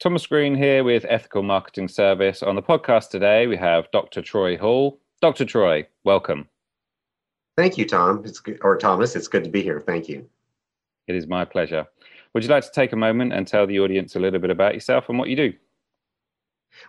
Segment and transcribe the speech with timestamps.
[0.00, 2.42] Thomas Green here with Ethical Marketing Service.
[2.42, 4.22] On the podcast today, we have Dr.
[4.22, 4.98] Troy Hall.
[5.20, 5.44] Dr.
[5.44, 6.48] Troy, welcome.
[7.58, 8.22] Thank you, Tom.
[8.24, 9.14] It's good, or Thomas.
[9.14, 9.78] It's good to be here.
[9.78, 10.26] Thank you.
[11.06, 11.86] It is my pleasure.
[12.32, 14.72] Would you like to take a moment and tell the audience a little bit about
[14.72, 15.52] yourself and what you do?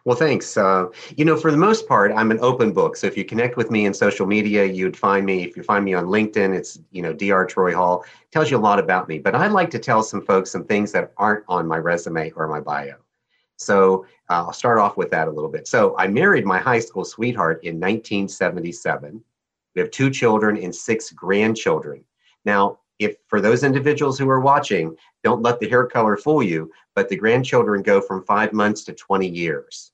[0.05, 0.57] Well, thanks.
[0.57, 2.95] Uh, you know, for the most part, I'm an open book.
[2.95, 5.43] So if you connect with me in social media, you'd find me.
[5.43, 7.45] If you find me on LinkedIn, it's you know Dr.
[7.45, 8.03] Troy Hall.
[8.03, 9.19] It tells you a lot about me.
[9.19, 12.47] But I like to tell some folks some things that aren't on my resume or
[12.47, 12.95] my bio.
[13.57, 15.67] So uh, I'll start off with that a little bit.
[15.67, 19.23] So I married my high school sweetheart in 1977.
[19.75, 22.03] We have two children and six grandchildren.
[22.43, 26.71] Now, if for those individuals who are watching, don't let the hair color fool you,
[26.95, 29.91] but the grandchildren go from five months to 20 years.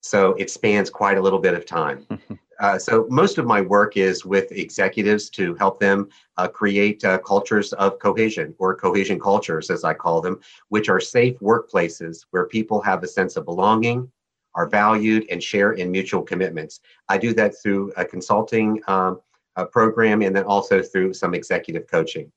[0.00, 2.06] So it spans quite a little bit of time.
[2.60, 7.18] uh, so most of my work is with executives to help them uh, create uh,
[7.18, 12.46] cultures of cohesion or cohesion cultures, as I call them, which are safe workplaces where
[12.46, 14.10] people have a sense of belonging,
[14.54, 16.80] are valued, and share in mutual commitments.
[17.08, 19.20] I do that through a consulting um,
[19.56, 22.30] uh, program and then also through some executive coaching.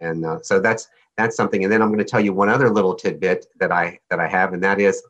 [0.00, 1.64] And uh, so that's that's something.
[1.64, 4.28] And then I'm going to tell you one other little tidbit that I that I
[4.28, 5.02] have, and that is,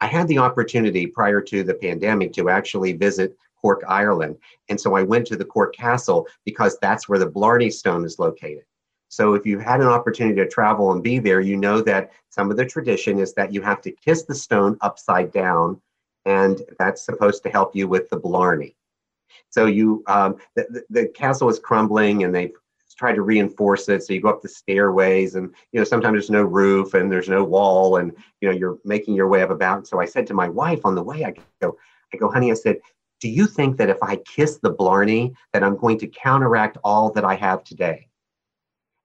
[0.00, 4.36] I had the opportunity prior to the pandemic to actually visit Cork, Ireland,
[4.68, 8.18] and so I went to the Cork Castle because that's where the Blarney Stone is
[8.18, 8.64] located.
[9.08, 12.50] So if you've had an opportunity to travel and be there, you know that some
[12.50, 15.80] of the tradition is that you have to kiss the stone upside down,
[16.26, 18.76] and that's supposed to help you with the Blarney.
[19.50, 22.52] So you, um, the, the, castle is crumbling, and they've
[22.96, 24.02] tried to reinforce it.
[24.02, 27.28] So you go up the stairways, and you know sometimes there's no roof and there's
[27.28, 29.86] no wall, and you know you're making your way up about.
[29.86, 31.76] So I said to my wife on the way, I go,
[32.12, 32.78] I go, honey, I said,
[33.20, 37.10] do you think that if I kiss the Blarney, that I'm going to counteract all
[37.12, 38.07] that I have today?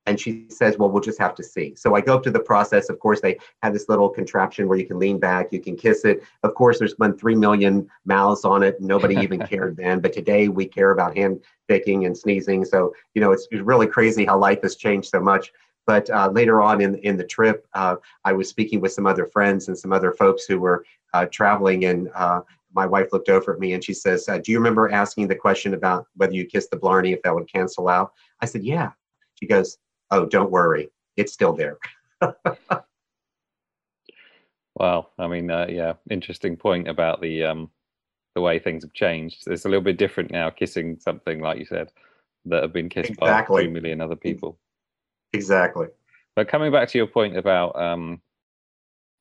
[0.05, 1.75] And she says, Well, we'll just have to see.
[1.75, 2.89] So I go up to the process.
[2.89, 6.03] Of course, they have this little contraption where you can lean back, you can kiss
[6.03, 6.23] it.
[6.43, 8.81] Of course, there's been 3 million mouths on it.
[8.81, 9.99] Nobody even cared then.
[9.99, 12.65] But today we care about hand shaking and sneezing.
[12.65, 15.52] So, you know, it's, it's really crazy how life has changed so much.
[15.86, 19.25] But uh, later on in, in the trip, uh, I was speaking with some other
[19.25, 21.86] friends and some other folks who were uh, traveling.
[21.86, 22.42] And uh,
[22.73, 25.36] my wife looked over at me and she says, uh, Do you remember asking the
[25.36, 28.13] question about whether you kissed the Blarney, if that would cancel out?
[28.42, 28.92] I said, Yeah.
[29.36, 29.77] She goes,
[30.11, 31.77] oh, don't worry, it's still there.
[34.75, 37.69] well, I mean, uh, yeah, interesting point about the um,
[38.36, 39.43] the way things have changed.
[39.47, 41.92] It's a little bit different now, kissing something like you said
[42.45, 43.61] that have been kissed exactly.
[43.61, 44.58] by three million other people.
[45.33, 45.87] Exactly.
[46.36, 48.21] But coming back to your point about um,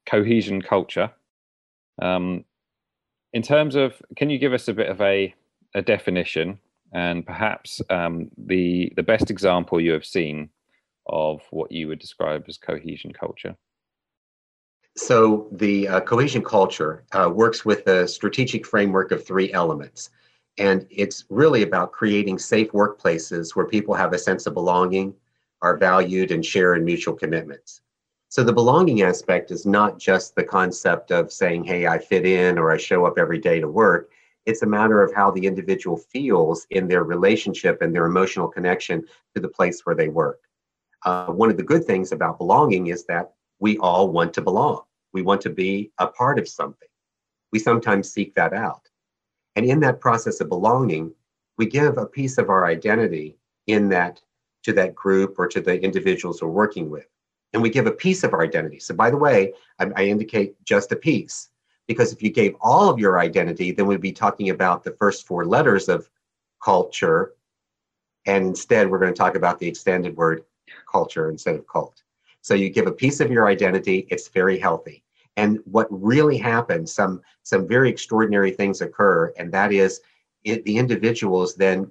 [0.07, 1.11] cohesion culture,
[2.01, 2.45] um,
[3.33, 5.35] in terms of, can you give us a bit of a,
[5.75, 6.59] a definition
[6.93, 10.51] and perhaps um, the the best example you have seen
[11.07, 13.57] of what you would describe as cohesion culture?
[14.97, 20.11] So, the uh, cohesion culture uh, works with a strategic framework of three elements.
[20.59, 25.15] And it's really about creating safe workplaces where people have a sense of belonging,
[25.63, 27.81] are valued, and share in mutual commitments.
[28.29, 32.59] So, the belonging aspect is not just the concept of saying, hey, I fit in
[32.59, 34.11] or I show up every day to work.
[34.45, 39.07] It's a matter of how the individual feels in their relationship and their emotional connection
[39.35, 40.41] to the place where they work
[41.05, 44.83] uh, one of the good things about belonging is that we all want to belong.
[45.13, 46.89] We want to be a part of something.
[47.53, 48.89] We sometimes seek that out.
[49.57, 51.13] And in that process of belonging,
[51.59, 53.37] we give a piece of our identity
[53.67, 54.21] in that
[54.65, 57.07] to that group or to the individuals we're working with.
[57.53, 58.79] And we give a piece of our identity.
[58.79, 61.51] So, by the way, I, I indicate just a piece
[61.87, 65.27] because if you gave all of your identity, then we'd be talking about the first
[65.27, 66.09] four letters of
[66.65, 67.35] culture.
[68.25, 70.45] And instead, we're going to talk about the extended word
[70.91, 72.03] culture instead of cult.
[72.41, 75.05] So you give a piece of your identity, it's very healthy.
[75.37, 80.01] And what really happens, some some very extraordinary things occur, and that is
[80.45, 81.91] it, the individuals then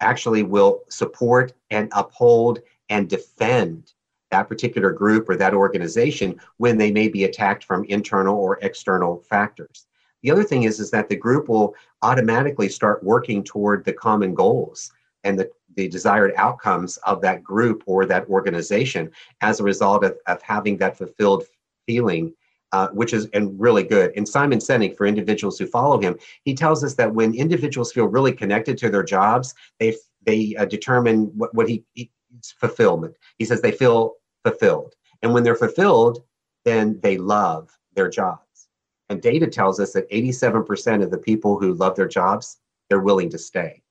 [0.00, 3.92] actually will support and uphold and defend
[4.30, 9.22] that particular group or that organization when they may be attacked from internal or external
[9.28, 9.86] factors.
[10.22, 14.34] The other thing is, is that the group will automatically start working toward the common
[14.34, 14.90] goals
[15.24, 19.10] and the, the desired outcomes of that group or that organization
[19.40, 21.44] as a result of, of having that fulfilled
[21.86, 22.32] feeling
[22.72, 24.12] uh, which is and really good.
[24.16, 28.06] And Simon Sinek, for individuals who follow him, he tells us that when individuals feel
[28.06, 32.10] really connected to their jobs, they they uh, determine what, what he, he
[32.58, 33.14] fulfillment.
[33.36, 36.22] He says they feel fulfilled, and when they're fulfilled,
[36.64, 38.68] then they love their jobs.
[39.10, 42.58] And data tells us that 87% of the people who love their jobs,
[42.88, 43.82] they're willing to stay.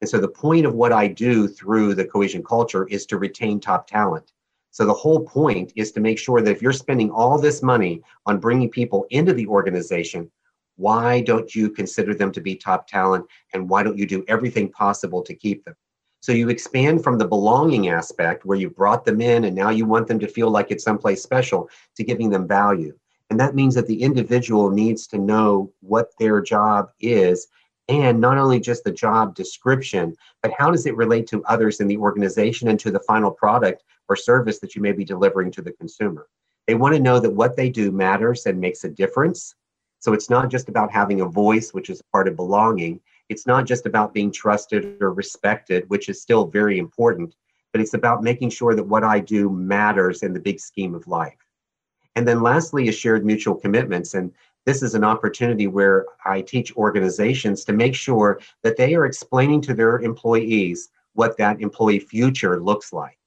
[0.00, 3.60] And so the point of what I do through the cohesion culture is to retain
[3.60, 4.32] top talent.
[4.70, 8.02] So the whole point is to make sure that if you're spending all this money
[8.26, 10.30] on bringing people into the organization,
[10.76, 14.70] why don't you consider them to be top talent and why don't you do everything
[14.70, 15.74] possible to keep them?
[16.20, 19.86] So you expand from the belonging aspect where you brought them in and now you
[19.86, 22.94] want them to feel like it's someplace special to giving them value.
[23.30, 27.48] And that means that the individual needs to know what their job is
[27.88, 31.86] and not only just the job description, but how does it relate to others in
[31.86, 35.62] the organization and to the final product or service that you may be delivering to
[35.62, 36.28] the consumer.
[36.66, 39.54] They want to know that what they do matters and makes a difference.
[40.00, 43.00] So it's not just about having a voice, which is part of belonging.
[43.28, 47.34] It's not just about being trusted or respected, which is still very important,
[47.72, 51.06] but it's about making sure that what I do matters in the big scheme of
[51.08, 51.38] life.
[52.14, 54.14] And then lastly is shared mutual commitments.
[54.14, 54.32] And
[54.66, 59.60] this is an opportunity where I teach organizations to make sure that they are explaining
[59.62, 63.18] to their employees what that employee future looks like.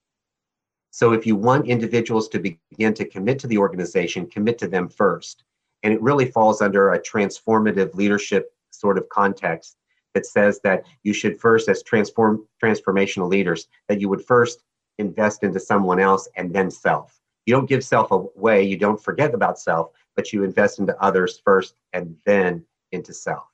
[0.91, 4.89] So if you want individuals to begin to commit to the organization, commit to them
[4.89, 5.44] first.
[5.83, 9.77] And it really falls under a transformative leadership sort of context
[10.13, 14.63] that says that you should first, as transform transformational leaders, that you would first
[14.97, 17.19] invest into someone else and then self.
[17.45, 21.42] You don't give self away, you don't forget about self, but you invest into others
[21.45, 22.62] first and then
[22.92, 23.45] into self.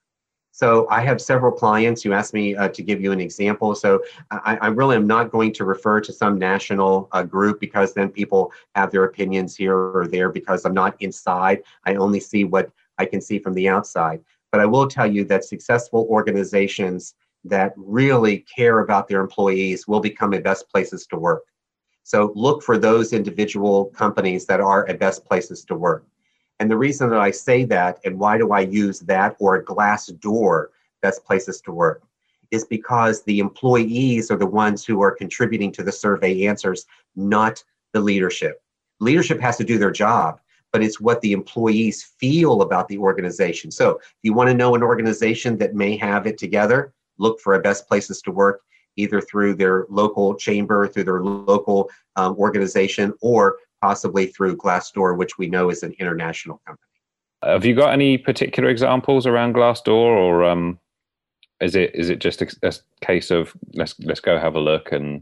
[0.50, 2.02] So I have several clients.
[2.02, 3.76] who asked me uh, to give you an example.
[3.76, 4.02] So
[4.32, 8.10] I, I, really am not going to refer to some national uh, group because then
[8.10, 11.62] people have their opinions here or there because I'm not inside.
[11.86, 14.22] I only see what I can see from the outside.
[14.52, 17.14] But I will tell you that successful organizations
[17.44, 21.44] that really care about their employees will become a best places to work.
[22.02, 26.08] So look for those individual companies that are a best places to work.
[26.60, 29.64] And the reason that I say that and why do I use that or a
[29.64, 30.68] Glassdoor
[31.02, 32.04] best places to work
[32.52, 36.86] is because the employees are the ones who are contributing to the survey answers,
[37.16, 37.64] not
[37.94, 38.62] the leadership.
[39.00, 40.40] Leadership has to do their job,
[40.72, 43.72] but it's what the employees feel about the organization.
[43.72, 47.56] So if you want to know an organization that may have it together, look for
[47.56, 48.62] a best places to work
[48.98, 55.38] either through their local chamber, through their local um, organization, or possibly through Glassdoor, which
[55.38, 56.82] we know is an international company.
[57.44, 60.80] Have you got any particular examples around Glassdoor, or um,
[61.62, 64.92] is it is it just a, a, case of let's let's go have a look
[64.92, 65.22] and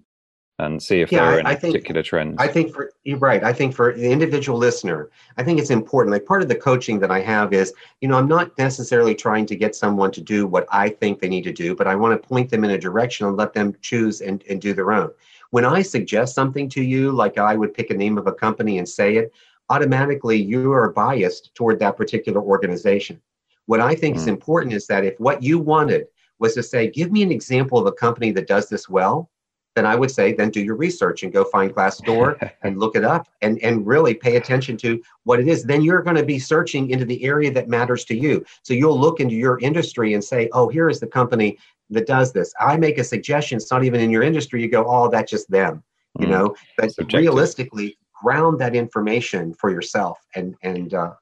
[0.60, 2.38] and see if yeah, there are any I think, particular trends?
[2.39, 3.44] I think for you're right.
[3.44, 6.13] I think for the individual listener, I think it's important.
[6.13, 9.45] Like part of the coaching that I have is, you know, I'm not necessarily trying
[9.48, 12.13] to get someone to do what I think they need to do, but I want
[12.13, 15.12] to point them in a direction and let them choose and, and do their own.
[15.53, 18.79] When I suggest something to you, like I would pick a name of a company
[18.79, 19.31] and say it,
[19.69, 23.21] automatically you are biased toward that particular organization.
[23.67, 24.17] What I think mm.
[24.17, 26.07] is important is that if what you wanted
[26.39, 29.29] was to say, give me an example of a company that does this well,
[29.75, 33.03] then I would say, then do your research and go find Glassdoor and look it
[33.03, 35.63] up and, and really pay attention to what it is.
[35.63, 38.45] Then you're going to be searching into the area that matters to you.
[38.61, 41.57] So you'll look into your industry and say, oh, here is the company
[41.89, 42.53] that does this.
[42.59, 44.61] I make a suggestion, it's not even in your industry.
[44.61, 45.83] You go, oh, that's just them,
[46.19, 46.31] you mm.
[46.31, 46.55] know.
[46.77, 47.19] But Subjective.
[47.19, 51.13] realistically, ground that information for yourself and and, uh,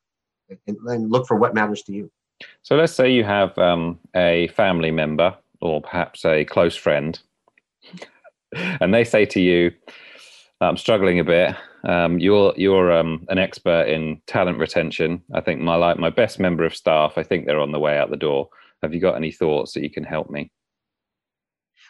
[0.67, 2.11] and and look for what matters to you.
[2.61, 7.19] So let's say you have um, a family member or perhaps a close friend
[8.53, 9.71] and they say to you,
[10.59, 11.55] "I'm struggling a bit.
[11.83, 15.21] Um, you're you're um, an expert in talent retention.
[15.33, 17.13] I think my like my best member of staff.
[17.17, 18.49] I think they're on the way out the door.
[18.81, 20.51] Have you got any thoughts that you can help me?"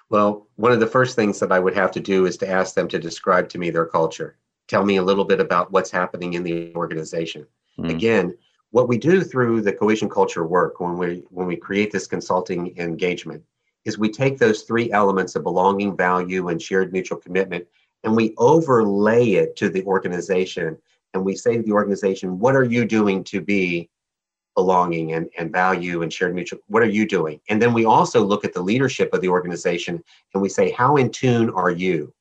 [0.10, 2.76] Well, one of the first things that I would have to do is to ask
[2.76, 4.38] them to describe to me their culture.
[4.68, 7.48] Tell me a little bit about what's happening in the organization.
[7.80, 7.90] Mm.
[7.90, 8.38] Again,
[8.72, 12.78] what we do through the cohesion culture work when we when we create this consulting
[12.78, 13.44] engagement
[13.86, 17.66] is we take those three elements of belonging, value, and shared mutual commitment,
[18.04, 20.78] and we overlay it to the organization.
[21.14, 23.90] And we say to the organization, what are you doing to be
[24.56, 26.60] belonging and, and value and shared mutual?
[26.68, 27.40] What are you doing?
[27.50, 30.96] And then we also look at the leadership of the organization and we say, how
[30.98, 32.14] in tune are you?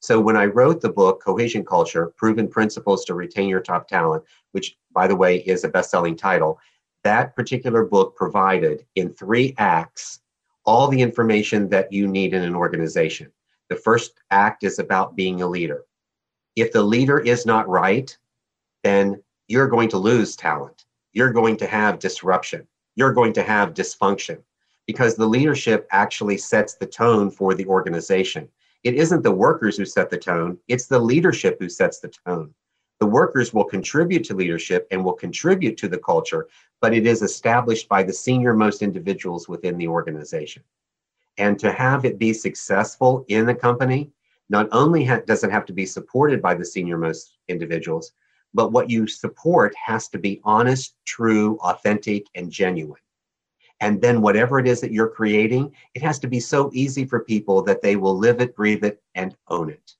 [0.00, 4.22] So when I wrote the book, Cohesion Culture Proven Principles to Retain Your Top Talent,
[4.52, 6.58] which, by the way, is a best selling title,
[7.04, 10.20] that particular book provided in three acts
[10.64, 13.30] all the information that you need in an organization.
[13.68, 15.84] The first act is about being a leader.
[16.56, 18.16] If the leader is not right,
[18.82, 20.84] then you're going to lose talent.
[21.12, 22.66] You're going to have disruption.
[22.96, 24.42] You're going to have dysfunction
[24.86, 28.48] because the leadership actually sets the tone for the organization.
[28.84, 32.54] It isn't the workers who set the tone, it's the leadership who sets the tone.
[33.00, 36.48] The workers will contribute to leadership and will contribute to the culture,
[36.80, 40.62] but it is established by the senior most individuals within the organization.
[41.38, 44.12] And to have it be successful in the company,
[44.48, 48.12] not only ha- does it have to be supported by the senior most individuals,
[48.52, 53.00] but what you support has to be honest, true, authentic, and genuine.
[53.80, 57.20] And then whatever it is that you're creating, it has to be so easy for
[57.20, 59.94] people that they will live it, breathe it, and own it.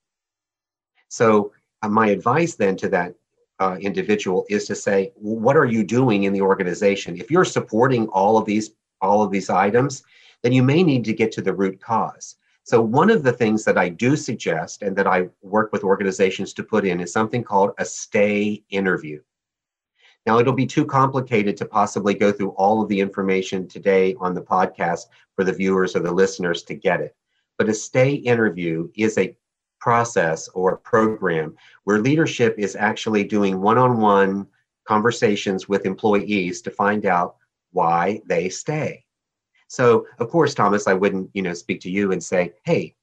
[1.09, 1.51] So,
[1.87, 3.15] my advice then to that
[3.59, 7.17] uh, individual is to say, what are you doing in the organization?
[7.17, 10.03] If you're supporting all of these all of these items,
[10.41, 12.37] then you may need to get to the root cause.
[12.63, 16.53] So one of the things that I do suggest and that I work with organizations
[16.53, 19.21] to put in is something called a stay interview.
[20.25, 24.33] Now, it'll be too complicated to possibly go through all of the information today on
[24.33, 25.01] the podcast
[25.35, 27.15] for the viewers or the listeners to get it.
[27.59, 29.37] But a stay interview is a
[29.79, 34.47] process or program where leadership is actually doing one on one
[34.85, 37.35] conversations with employees to find out
[37.71, 39.03] why they stay.
[39.67, 42.95] So, of course, Thomas, I wouldn't, you know, speak to you and say, "Hey,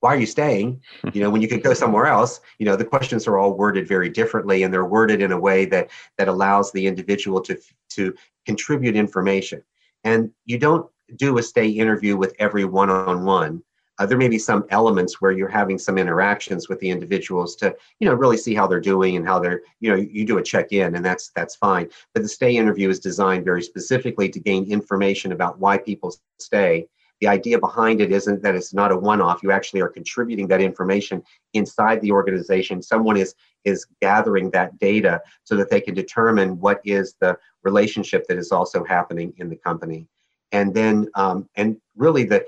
[0.00, 0.82] why are you staying?"
[1.14, 2.40] You know, when you could go somewhere else.
[2.58, 5.64] You know, the questions are all worded very differently, and they're worded in a way
[5.66, 7.58] that that allows the individual to
[7.90, 9.62] to contribute information.
[10.02, 13.62] And you don't do a stay interview with every one-on-one
[13.98, 17.74] uh, there may be some elements where you're having some interactions with the individuals to,
[18.00, 20.42] you know, really see how they're doing and how they're, you know, you do a
[20.42, 21.88] check-in and that's that's fine.
[22.12, 26.86] But the stay interview is designed very specifically to gain information about why people stay.
[27.20, 29.42] The idea behind it isn't that it's not a one-off.
[29.42, 31.22] You actually are contributing that information
[31.52, 32.82] inside the organization.
[32.82, 33.34] Someone is
[33.64, 38.50] is gathering that data so that they can determine what is the relationship that is
[38.50, 40.06] also happening in the company
[40.54, 42.44] and then um, and really the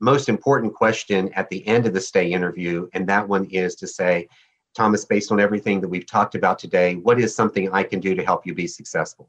[0.00, 3.86] most important question at the end of the stay interview, and that one is to
[3.86, 4.28] say,
[4.74, 8.14] Thomas, based on everything that we've talked about today, what is something I can do
[8.14, 9.28] to help you be successful?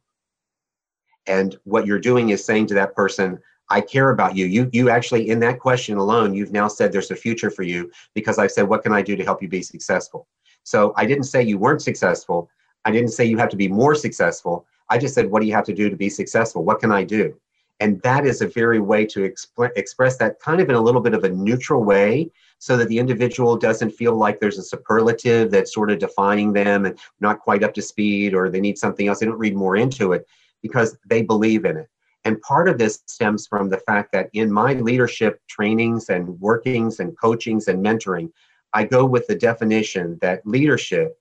[1.27, 4.45] And what you're doing is saying to that person, I care about you.
[4.45, 7.89] You you actually in that question alone, you've now said there's a future for you
[8.13, 10.27] because I've said what can I do to help you be successful?
[10.63, 12.49] So I didn't say you weren't successful.
[12.83, 14.65] I didn't say you have to be more successful.
[14.89, 16.65] I just said what do you have to do to be successful?
[16.65, 17.39] What can I do?
[17.81, 21.01] And that is a very way to exp- express that kind of in a little
[21.01, 25.49] bit of a neutral way so that the individual doesn't feel like there's a superlative
[25.49, 29.07] that's sort of defining them and not quite up to speed or they need something
[29.07, 29.19] else.
[29.19, 30.27] They don't read more into it
[30.61, 31.87] because they believe in it.
[32.23, 36.99] And part of this stems from the fact that in my leadership trainings and workings
[36.99, 38.31] and coachings and mentoring,
[38.73, 41.17] I go with the definition that leadership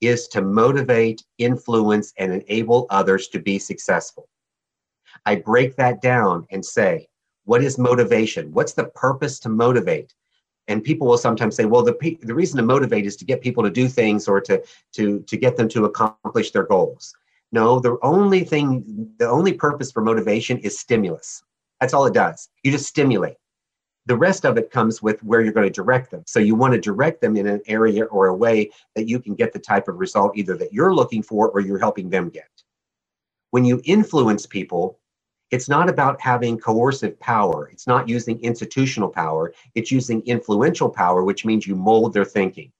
[0.00, 4.28] is to motivate, influence, and enable others to be successful.
[5.26, 7.08] I break that down and say,
[7.44, 8.52] what is motivation?
[8.52, 10.14] What's the purpose to motivate?
[10.68, 13.62] And people will sometimes say, well, the, the reason to motivate is to get people
[13.62, 17.14] to do things or to, to, to get them to accomplish their goals.
[17.52, 21.42] No, the only thing, the only purpose for motivation is stimulus.
[21.80, 22.48] That's all it does.
[22.62, 23.36] You just stimulate.
[24.06, 26.24] The rest of it comes with where you're going to direct them.
[26.26, 29.34] So you want to direct them in an area or a way that you can
[29.34, 32.48] get the type of result either that you're looking for or you're helping them get.
[33.50, 34.98] When you influence people,
[35.54, 37.68] it's not about having coercive power.
[37.72, 39.54] It's not using institutional power.
[39.76, 42.72] It's using influential power, which means you mold their thinking.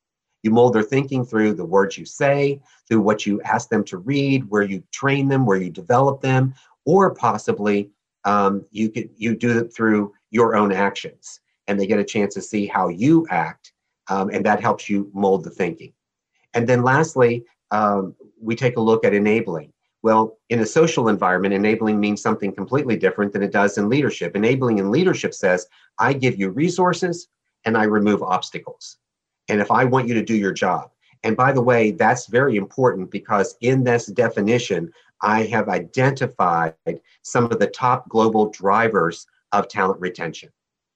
[0.43, 3.99] You mold their thinking through the words you say, through what you ask them to
[3.99, 6.53] read, where you train them, where you develop them,
[6.85, 7.91] or possibly
[8.25, 12.35] um, you could you do it through your own actions, and they get a chance
[12.35, 13.73] to see how you act,
[14.09, 15.93] um, and that helps you mold the thinking.
[16.55, 19.74] And then lastly, um, we take a look at enabling.
[20.05, 24.37] Well, in a social environment, enabling means something completely different than it does in leadership.
[24.37, 25.67] Enabling in leadership says,
[25.99, 27.29] I give you resources
[27.65, 28.99] and I remove obstacles.
[29.49, 30.91] And if I want you to do your job,
[31.23, 34.93] and by the way, that's very important because in this definition,
[35.23, 36.75] I have identified
[37.23, 40.51] some of the top global drivers of talent retention.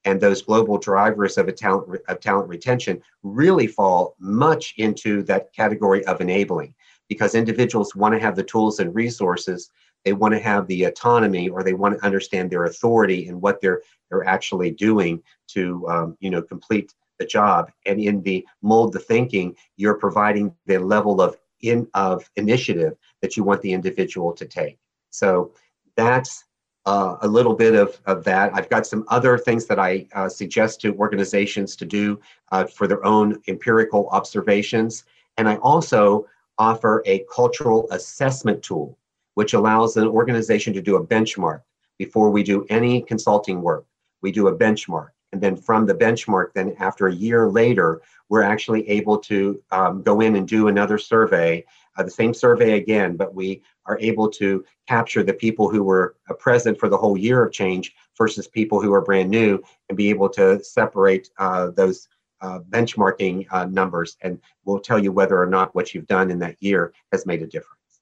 [0.05, 6.05] And those global drivers of, talent, of talent retention really fall much into that category
[6.05, 6.75] of enabling
[7.09, 9.71] because individuals want to have the tools and resources
[10.05, 13.61] they want to have the autonomy or they want to understand their authority and what
[13.61, 18.93] they're they're actually doing to um, you know complete the job and in the mold
[18.93, 24.33] the thinking you're providing the level of in of initiative that you want the individual
[24.33, 24.79] to take
[25.11, 25.53] so
[25.97, 26.45] that's
[26.87, 28.51] uh, a little bit of, of that.
[28.55, 32.19] I've got some other things that I uh, suggest to organizations to do
[32.51, 35.05] uh, for their own empirical observations.
[35.37, 36.27] And I also
[36.59, 38.99] offer a cultural assessment tool,
[39.35, 41.63] which allows an organization to do a benchmark
[41.99, 43.85] before we do any consulting work.
[44.23, 45.09] We do a benchmark.
[45.33, 50.03] And then from the benchmark, then after a year later, we're actually able to um,
[50.03, 51.65] go in and do another survey,
[51.97, 56.17] uh, the same survey again, but we are able to capture the people who were
[56.31, 59.99] uh, present for the whole year of change versus people who are brand new and
[59.99, 62.09] be able to separate uh, those
[62.41, 66.39] uh, benchmarking uh, numbers and will tell you whether or not what you've done in
[66.39, 68.01] that year has made a difference.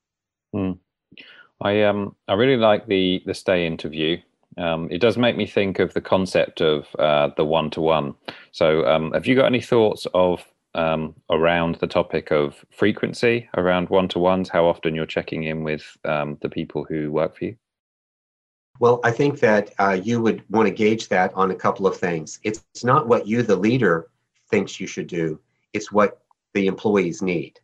[0.55, 0.79] Mm.
[1.61, 4.19] I um I really like the the stay interview.
[4.59, 8.15] Um, it does make me think of the concept of uh, the one to one.
[8.53, 10.43] So, um, have you got any thoughts of
[10.75, 14.49] um, around the topic of frequency around one to ones?
[14.49, 17.57] How often you're checking in with um, the people who work for you?
[18.79, 21.97] Well, I think that uh, you would want to gauge that on a couple of
[21.97, 22.39] things.
[22.43, 24.09] It's, it's not what you, the leader,
[24.51, 25.41] thinks you should do,
[25.73, 26.23] it's what
[26.55, 27.59] the employees need.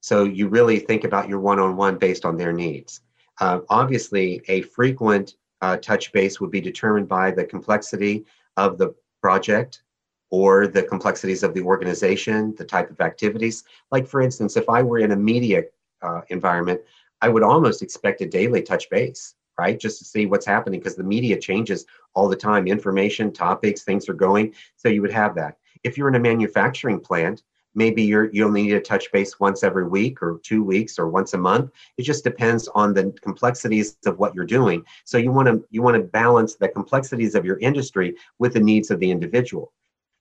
[0.00, 3.00] So you really think about your one on one based on their needs.
[3.40, 8.24] Uh, obviously, a frequent uh, touch base would be determined by the complexity
[8.56, 9.82] of the project
[10.30, 13.64] or the complexities of the organization, the type of activities.
[13.90, 15.62] Like, for instance, if I were in a media
[16.02, 16.80] uh, environment,
[17.20, 19.78] I would almost expect a daily touch base, right?
[19.78, 24.08] Just to see what's happening because the media changes all the time information, topics, things
[24.08, 24.54] are going.
[24.76, 25.56] So you would have that.
[25.84, 27.42] If you're in a manufacturing plant,
[27.74, 31.34] maybe you're you'll need to touch base once every week or two weeks or once
[31.34, 31.70] a month.
[31.96, 34.84] It just depends on the complexities of what you're doing.
[35.04, 38.60] So you want to you want to balance the complexities of your industry with the
[38.60, 39.72] needs of the individual.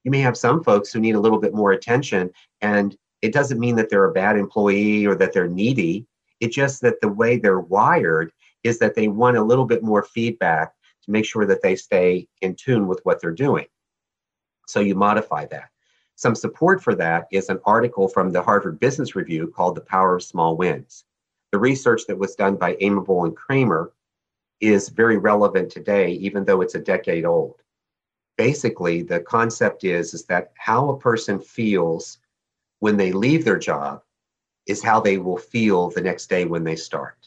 [0.04, 3.60] You may have some folks who need a little bit more attention and it doesn't
[3.60, 6.06] mean that they're a bad employee or that they're needy.
[6.40, 8.32] It's just that the way they're wired
[8.64, 10.74] is that they want a little bit more feedback
[11.04, 13.66] to make sure that they stay in tune with what they're doing
[14.68, 15.70] so you modify that
[16.18, 20.16] some support for that is an article from the Harvard Business Review called The Power
[20.16, 21.06] of Small Wins.
[21.52, 23.94] The research that was done by Amabile and Kramer
[24.60, 27.62] is very relevant today, even though it's a decade old.
[28.36, 32.18] Basically, the concept is, is that how a person feels
[32.80, 34.02] when they leave their job
[34.66, 37.27] is how they will feel the next day when they start.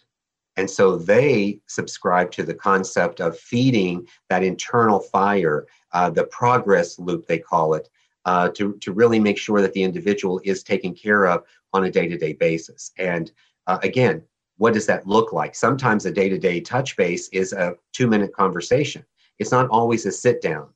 [0.60, 6.98] And so they subscribe to the concept of feeding that internal fire, uh, the progress
[6.98, 7.88] loop, they call it,
[8.26, 11.90] uh, to, to really make sure that the individual is taken care of on a
[11.90, 12.92] day-to-day basis.
[12.98, 13.32] And
[13.68, 14.22] uh, again,
[14.58, 15.54] what does that look like?
[15.54, 19.02] Sometimes a day-to-day touch base is a two-minute conversation.
[19.38, 20.68] It's not always a sit down.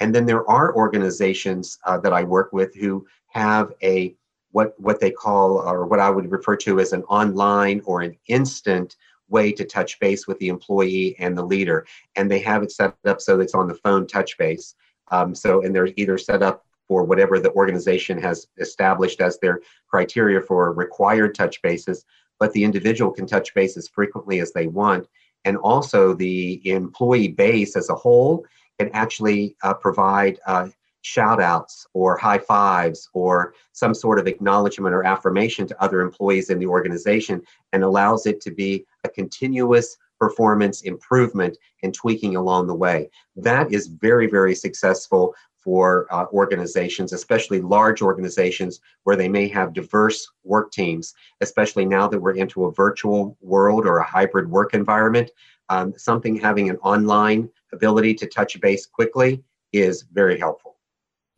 [0.00, 4.14] And then there are organizations uh, that I work with who have a
[4.52, 8.16] what what they call or what I would refer to as an online or an
[8.26, 8.96] instant
[9.30, 11.86] way to touch base with the employee and the leader.
[12.16, 14.74] And they have it set up so it's on the phone touch base.
[15.10, 19.60] Um, so and they're either set up for whatever the organization has established as their
[19.88, 22.04] criteria for required touch bases,
[22.40, 25.06] but the individual can touch base as frequently as they want.
[25.44, 28.44] And also, the employee base as a whole
[28.78, 30.68] can actually uh, provide uh,
[31.02, 36.50] shout outs or high fives or some sort of acknowledgement or affirmation to other employees
[36.50, 37.40] in the organization
[37.72, 43.08] and allows it to be a continuous performance improvement and tweaking along the way.
[43.36, 49.72] That is very, very successful for uh, organizations, especially large organizations where they may have
[49.72, 54.74] diverse work teams, especially now that we're into a virtual world or a hybrid work
[54.74, 55.30] environment.
[55.68, 60.76] Um, something having an online ability to touch base quickly is very helpful.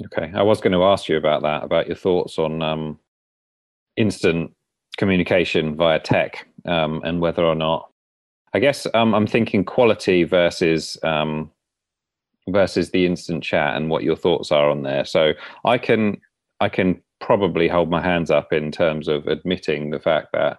[0.07, 2.99] Okay, I was going to ask you about that, about your thoughts on um,
[3.97, 4.53] instant
[4.97, 7.91] communication via tech um, and whether or not.
[8.55, 11.51] I guess um, I'm thinking quality versus um,
[12.49, 15.05] versus the instant chat and what your thoughts are on there.
[15.05, 15.33] So
[15.65, 16.21] I can
[16.61, 20.59] I can probably hold my hands up in terms of admitting the fact that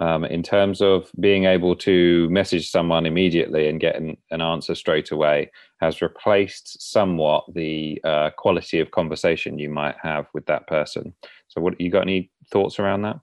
[0.00, 4.74] um, in terms of being able to message someone immediately and get an, an answer
[4.74, 10.66] straight away has replaced somewhat the uh, quality of conversation you might have with that
[10.66, 11.14] person.
[11.48, 13.20] So, what you got any thoughts around that?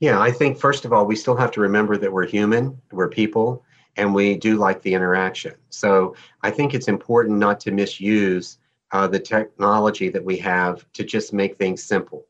[0.00, 3.10] Yeah, I think first of all, we still have to remember that we're human, we're
[3.10, 3.62] people,
[3.96, 5.54] and we do like the interaction.
[5.70, 8.58] So I think it's important not to misuse
[8.92, 12.26] uh, the technology that we have to just make things simple.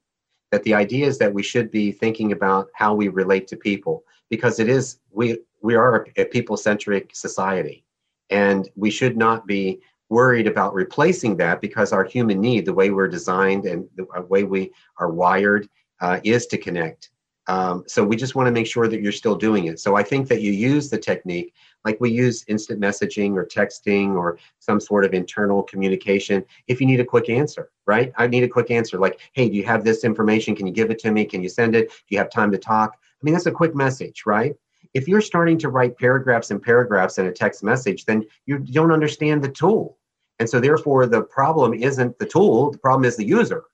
[0.53, 4.05] That the idea is that we should be thinking about how we relate to people
[4.31, 7.85] because it is we we are a people-centric society,
[8.31, 12.91] and we should not be worried about replacing that because our human need, the way
[12.91, 15.69] we're designed and the way we are wired,
[16.01, 17.11] uh, is to connect
[17.49, 19.81] um, so we just want to make sure that you're still doing it.
[19.81, 24.14] So I think that you use the technique like we use instant messaging or texting
[24.14, 28.12] or some sort of internal communication if you need a quick answer, right?
[28.16, 30.55] I need a quick answer like, hey, do you have this information?
[30.55, 31.25] Can you give it to me?
[31.25, 31.88] Can you send it?
[31.88, 32.95] Do you have time to talk?
[32.95, 34.55] I mean, that's a quick message, right?
[34.95, 38.92] If you're starting to write paragraphs and paragraphs in a text message, then you don't
[38.92, 39.99] understand the tool.
[40.38, 43.64] And so therefore the problem isn't the tool, the problem is the user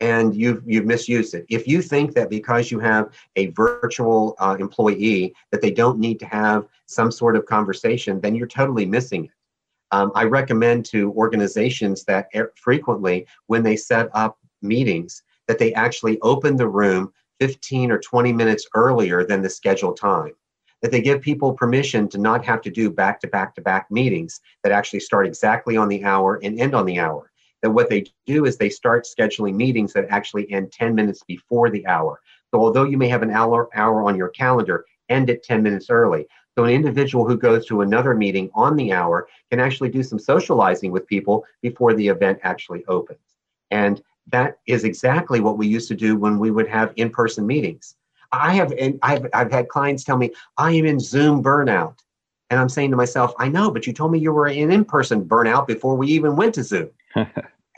[0.00, 1.44] and you've you've misused it.
[1.48, 6.20] If you think that because you have a virtual uh, employee that they don't need
[6.20, 9.30] to have some sort of conversation, then you're totally missing it.
[9.90, 16.20] Um, I recommend to organizations that frequently, when they set up meetings, that they actually
[16.20, 20.32] open the room 15 or 20 minutes earlier than the scheduled time.
[20.82, 23.90] That they give people permission to not have to do back to back to back
[23.90, 27.32] meetings that actually start exactly on the hour and end on the hour.
[27.62, 31.70] That what they do is they start scheduling meetings that actually end 10 minutes before
[31.70, 32.20] the hour.
[32.50, 35.90] So although you may have an hour, hour on your calendar, end it 10 minutes
[35.90, 36.26] early.
[36.56, 40.18] So an individual who goes to another meeting on the hour can actually do some
[40.18, 43.20] socializing with people before the event actually opens.
[43.70, 47.96] And that is exactly what we used to do when we would have in-person meetings.
[48.32, 51.98] I have and I've I've had clients tell me I am in Zoom burnout.
[52.50, 55.26] And I'm saying to myself, I know, but you told me you were in in-person
[55.26, 56.90] burnout before we even went to Zoom.
[57.14, 57.30] and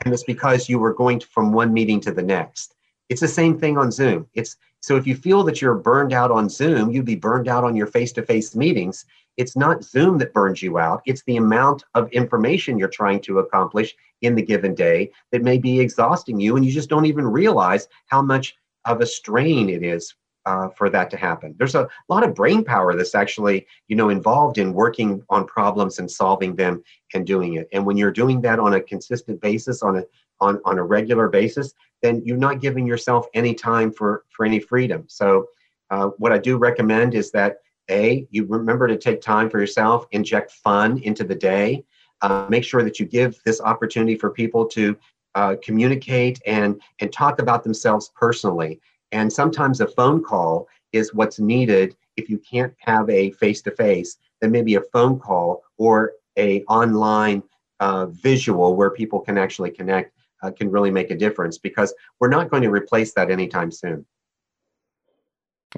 [0.05, 2.75] it's because you were going from one meeting to the next.
[3.09, 4.27] It's the same thing on Zoom.
[4.33, 7.63] It's so if you feel that you're burned out on Zoom, you'd be burned out
[7.63, 9.05] on your face-to-face meetings.
[9.37, 11.01] It's not Zoom that burns you out.
[11.05, 15.59] It's the amount of information you're trying to accomplish in the given day that may
[15.59, 18.55] be exhausting you, and you just don't even realize how much
[18.85, 21.55] of a strain it is uh, for that to happen.
[21.57, 25.99] There's a lot of brain power that's actually, you know, involved in working on problems
[25.99, 27.67] and solving them and doing it.
[27.73, 30.03] And when you're doing that on a consistent basis, on a
[30.39, 34.59] on, on a regular basis, then you're not giving yourself any time for for any
[34.59, 35.05] freedom.
[35.07, 35.47] So,
[35.91, 37.57] uh, what I do recommend is that
[37.89, 41.83] a you remember to take time for yourself, inject fun into the day.
[42.21, 44.95] Uh, make sure that you give this opportunity for people to
[45.35, 48.79] uh, communicate and and talk about themselves personally
[49.11, 54.51] and sometimes a phone call is what's needed if you can't have a face-to-face, then
[54.51, 57.43] maybe a phone call or a online
[57.79, 62.29] uh, visual where people can actually connect uh, can really make a difference because we're
[62.29, 64.05] not going to replace that anytime soon.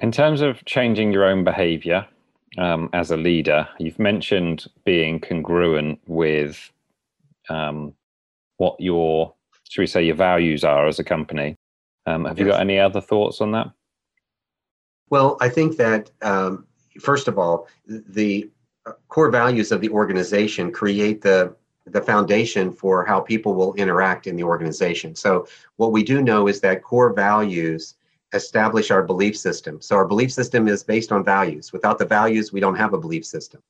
[0.02, 2.06] In terms of changing your own behavior
[2.58, 6.72] um, as a leader, you've mentioned being congruent with
[7.48, 7.94] um,
[8.56, 9.34] what your,
[9.68, 11.56] should we say, your values are as a company.
[12.06, 12.44] Um, have yes.
[12.44, 13.70] you got any other thoughts on that?
[15.10, 16.66] Well, I think that um,
[17.00, 18.50] first of all, the
[19.08, 21.54] core values of the organization create the
[21.86, 25.14] the foundation for how people will interact in the organization.
[25.14, 27.96] So what we do know is that core values
[28.32, 29.80] establish our belief system.
[29.82, 31.72] So our belief system is based on values.
[31.72, 33.62] Without the values, we don't have a belief system.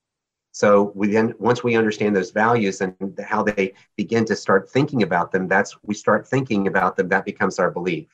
[0.52, 2.94] So we then, once we understand those values and
[3.26, 7.08] how they begin to start thinking about them, that's we start thinking about them.
[7.08, 8.06] That becomes our belief.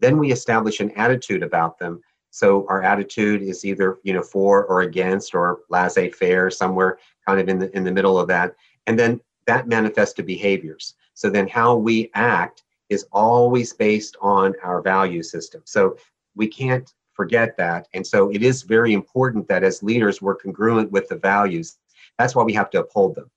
[0.00, 2.02] Then we establish an attitude about them.
[2.30, 7.48] So our attitude is either you know for or against or laissez-faire, somewhere kind of
[7.48, 8.54] in the in the middle of that.
[8.86, 10.94] And then that manifests to behaviors.
[11.14, 15.62] So then how we act is always based on our value system.
[15.64, 15.96] So
[16.34, 17.88] we can't forget that.
[17.94, 21.78] And so it is very important that as leaders we're congruent with the values.
[22.18, 23.30] That's why we have to uphold them.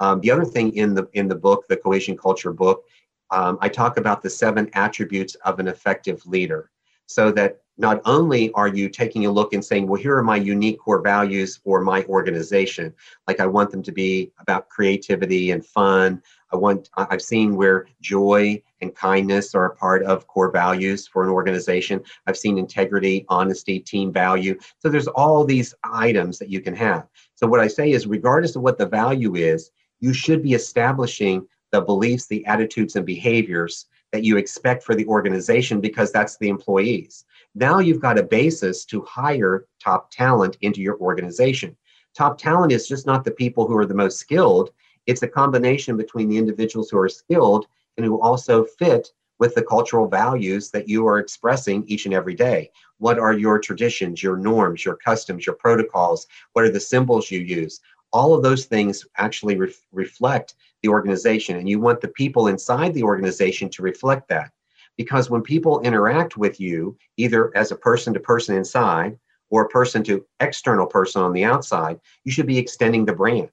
[0.00, 2.84] Um, the other thing in the in the book, the cohesion culture book,
[3.30, 6.70] um, I talk about the seven attributes of an effective leader
[7.06, 10.36] so that not only are you taking a look and saying, well, here are my
[10.36, 12.92] unique core values for my organization.
[13.26, 16.20] Like I want them to be about creativity and fun.
[16.52, 21.22] I want, I've seen where joy and kindness are a part of core values for
[21.22, 22.02] an organization.
[22.26, 24.58] I've seen integrity, honesty, team value.
[24.78, 27.06] So there's all these items that you can have.
[27.36, 31.46] So what I say is, regardless of what the value is, you should be establishing
[31.72, 36.48] the beliefs, the attitudes, and behaviors that you expect for the organization because that's the
[36.48, 37.24] employees.
[37.54, 41.76] Now you've got a basis to hire top talent into your organization.
[42.16, 44.70] Top talent is just not the people who are the most skilled,
[45.08, 49.62] it's a combination between the individuals who are skilled and who also fit with the
[49.62, 52.70] cultural values that you are expressing each and every day.
[52.98, 56.26] What are your traditions, your norms, your customs, your protocols?
[56.52, 57.80] What are the symbols you use?
[58.12, 62.94] All of those things actually re- reflect the organization and you want the people inside
[62.94, 64.50] the organization to reflect that.
[64.96, 69.18] Because when people interact with you either as a person to person inside
[69.50, 73.50] or a person to external person on the outside you should be extending the brand.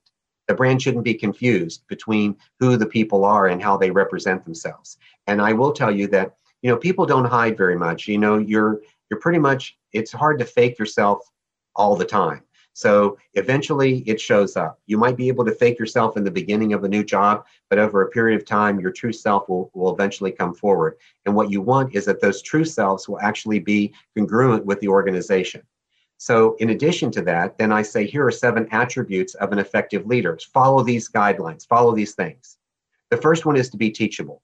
[0.47, 4.97] The brand shouldn't be confused between who the people are and how they represent themselves.
[5.27, 8.07] And i will tell you that you know people don't hide very much.
[8.07, 11.19] You know you're you're pretty much it's hard to fake yourself
[11.75, 12.44] all the time
[12.75, 14.81] so eventually it shows up.
[14.85, 17.79] You might be able to fake yourself in the beginning of a new job, but
[17.79, 20.97] over a period of time, your true self will, will eventually come forward.
[21.25, 24.89] And what you want is that those true selves will actually be congruent with the
[24.89, 25.61] organization.
[26.17, 30.05] So, in addition to that, then I say here are seven attributes of an effective
[30.05, 30.37] leader.
[30.53, 32.57] Follow these guidelines, follow these things.
[33.09, 34.41] The first one is to be teachable.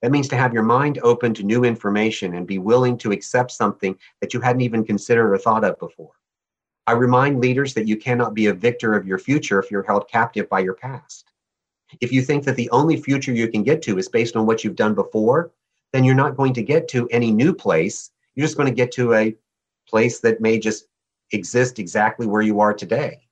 [0.00, 3.50] That means to have your mind open to new information and be willing to accept
[3.50, 6.12] something that you hadn't even considered or thought of before.
[6.88, 10.08] I remind leaders that you cannot be a victor of your future if you're held
[10.08, 11.32] captive by your past.
[12.00, 14.62] If you think that the only future you can get to is based on what
[14.62, 15.50] you've done before,
[15.92, 18.10] then you're not going to get to any new place.
[18.34, 19.36] You're just going to get to a
[19.88, 20.86] place that may just
[21.32, 23.26] exist exactly where you are today.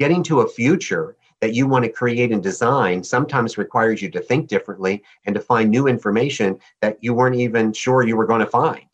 [0.00, 4.20] Getting to a future that you want to create and design sometimes requires you to
[4.20, 8.40] think differently and to find new information that you weren't even sure you were going
[8.40, 8.87] to find.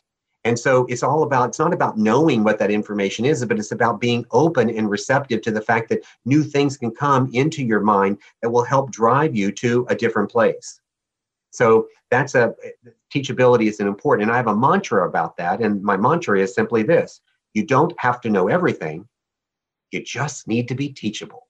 [0.44, 3.72] And so it's all about, it's not about knowing what that information is, but it's
[3.72, 7.80] about being open and receptive to the fact that new things can come into your
[7.80, 10.80] mind that will help drive you to a different place.
[11.50, 12.52] So that's a
[13.14, 15.60] teachability is an important, and I have a mantra about that.
[15.60, 17.20] And my mantra is simply this
[17.54, 19.08] you don't have to know everything,
[19.92, 21.46] you just need to be teachable.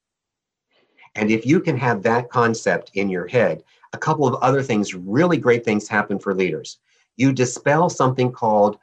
[1.14, 4.94] And if you can have that concept in your head, a couple of other things,
[4.94, 6.78] really great things happen for leaders.
[7.16, 8.78] You dispel something called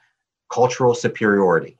[0.49, 1.77] cultural superiority.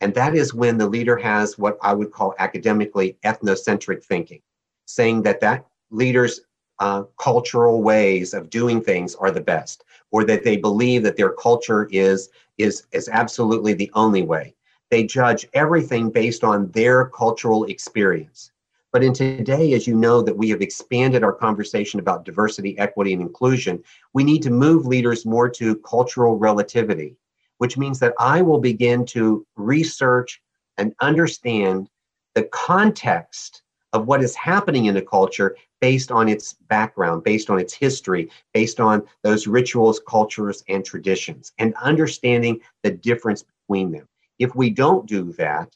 [0.00, 4.40] And that is when the leader has what I would call academically ethnocentric thinking,
[4.86, 6.40] saying that that leader's
[6.78, 11.32] uh, cultural ways of doing things are the best, or that they believe that their
[11.32, 14.54] culture is, is, is absolutely the only way.
[14.90, 18.50] They judge everything based on their cultural experience.
[18.92, 23.12] But in today, as you know, that we have expanded our conversation about diversity, equity,
[23.12, 23.82] and inclusion,
[24.14, 27.16] we need to move leaders more to cultural relativity,
[27.58, 30.42] which means that I will begin to research
[30.76, 31.88] and understand
[32.34, 37.58] the context of what is happening in a culture based on its background, based on
[37.58, 44.06] its history, based on those rituals, cultures, and traditions, and understanding the difference between them.
[44.38, 45.74] If we don't do that,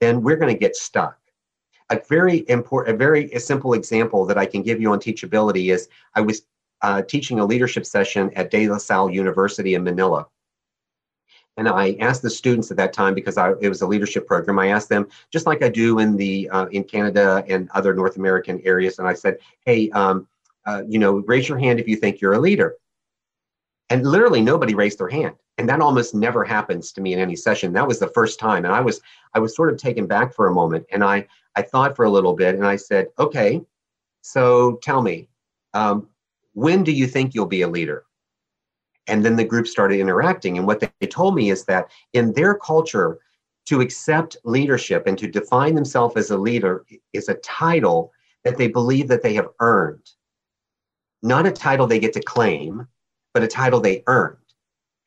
[0.00, 1.18] then we're going to get stuck
[1.90, 5.88] a very important, a very simple example that I can give you on teachability is
[6.14, 6.42] I was
[6.82, 10.26] uh, teaching a leadership session at De La Salle University in Manila.
[11.56, 14.58] And I asked the students at that time because I, it was a leadership program.
[14.58, 18.16] I asked them just like I do in the uh, in Canada and other North
[18.16, 20.26] American areas, and I said, "Hey, um,
[20.66, 22.76] uh, you know, raise your hand if you think you're a leader."
[23.88, 27.36] And literally nobody raised their hand, and that almost never happens to me in any
[27.36, 27.72] session.
[27.72, 29.00] That was the first time, and I was
[29.32, 32.10] I was sort of taken back for a moment, and I I thought for a
[32.10, 33.60] little bit and I said, okay,
[34.22, 35.28] so tell me,
[35.72, 36.08] um,
[36.52, 38.04] when do you think you'll be a leader?
[39.06, 40.56] And then the group started interacting.
[40.56, 43.18] And what they told me is that in their culture,
[43.66, 48.12] to accept leadership and to define themselves as a leader is a title
[48.44, 50.10] that they believe that they have earned.
[51.22, 52.86] Not a title they get to claim,
[53.32, 54.36] but a title they earned.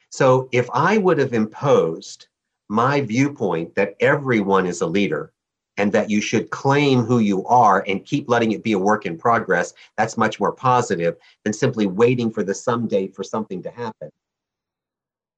[0.10, 2.27] So if I would have imposed
[2.69, 5.33] my viewpoint that everyone is a leader,
[5.77, 9.05] and that you should claim who you are and keep letting it be a work
[9.05, 13.71] in progress, that's much more positive than simply waiting for the someday for something to
[13.71, 14.11] happen.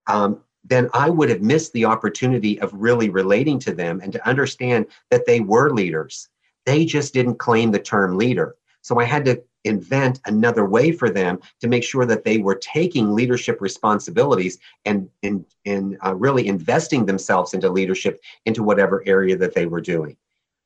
[0.08, 4.28] Um, then I would have missed the opportunity of really relating to them and to
[4.28, 6.30] understand that they were leaders.
[6.66, 8.56] They just didn't claim the term leader.
[8.82, 12.56] So I had to invent another way for them to make sure that they were
[12.56, 19.36] taking leadership responsibilities and in, in uh, really investing themselves into leadership into whatever area
[19.36, 20.16] that they were doing.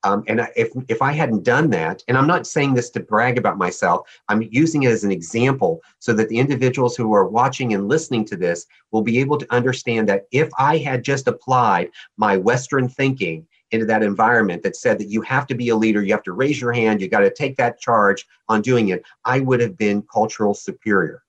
[0.03, 3.37] Um, and if, if I hadn't done that, and I'm not saying this to brag
[3.37, 7.73] about myself, I'm using it as an example so that the individuals who are watching
[7.73, 11.89] and listening to this will be able to understand that if I had just applied
[12.17, 16.03] my Western thinking into that environment that said that you have to be a leader,
[16.03, 19.03] you have to raise your hand, you got to take that charge on doing it,
[19.25, 21.23] I would have been cultural superior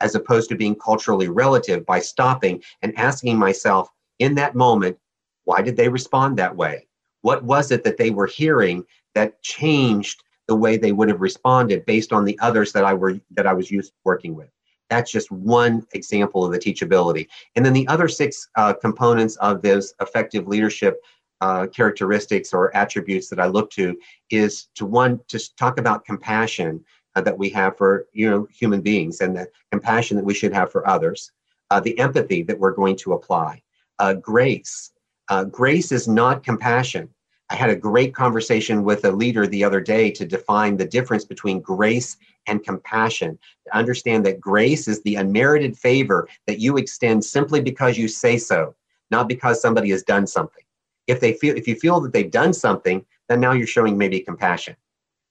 [0.00, 4.98] as opposed to being culturally relative by stopping and asking myself in that moment,
[5.44, 6.86] why did they respond that way?
[7.22, 11.84] What was it that they were hearing that changed the way they would have responded
[11.86, 14.50] based on the others that I were that I was used to working with?
[14.88, 17.26] That's just one example of the teachability.
[17.56, 21.00] And then the other six uh, components of this effective leadership
[21.40, 23.98] uh, characteristics or attributes that I look to
[24.30, 28.80] is to one to talk about compassion uh, that we have for you know human
[28.80, 31.32] beings and the compassion that we should have for others,
[31.70, 33.60] uh, the empathy that we're going to apply,
[33.98, 34.92] uh, grace.
[35.28, 37.08] Uh, grace is not compassion.
[37.50, 41.24] I had a great conversation with a leader the other day to define the difference
[41.24, 43.38] between grace and compassion.
[43.66, 48.36] To understand that grace is the unmerited favor that you extend simply because you say
[48.36, 48.74] so,
[49.10, 50.62] not because somebody has done something.
[51.06, 54.20] If they feel if you feel that they've done something, then now you're showing maybe
[54.20, 54.76] compassion.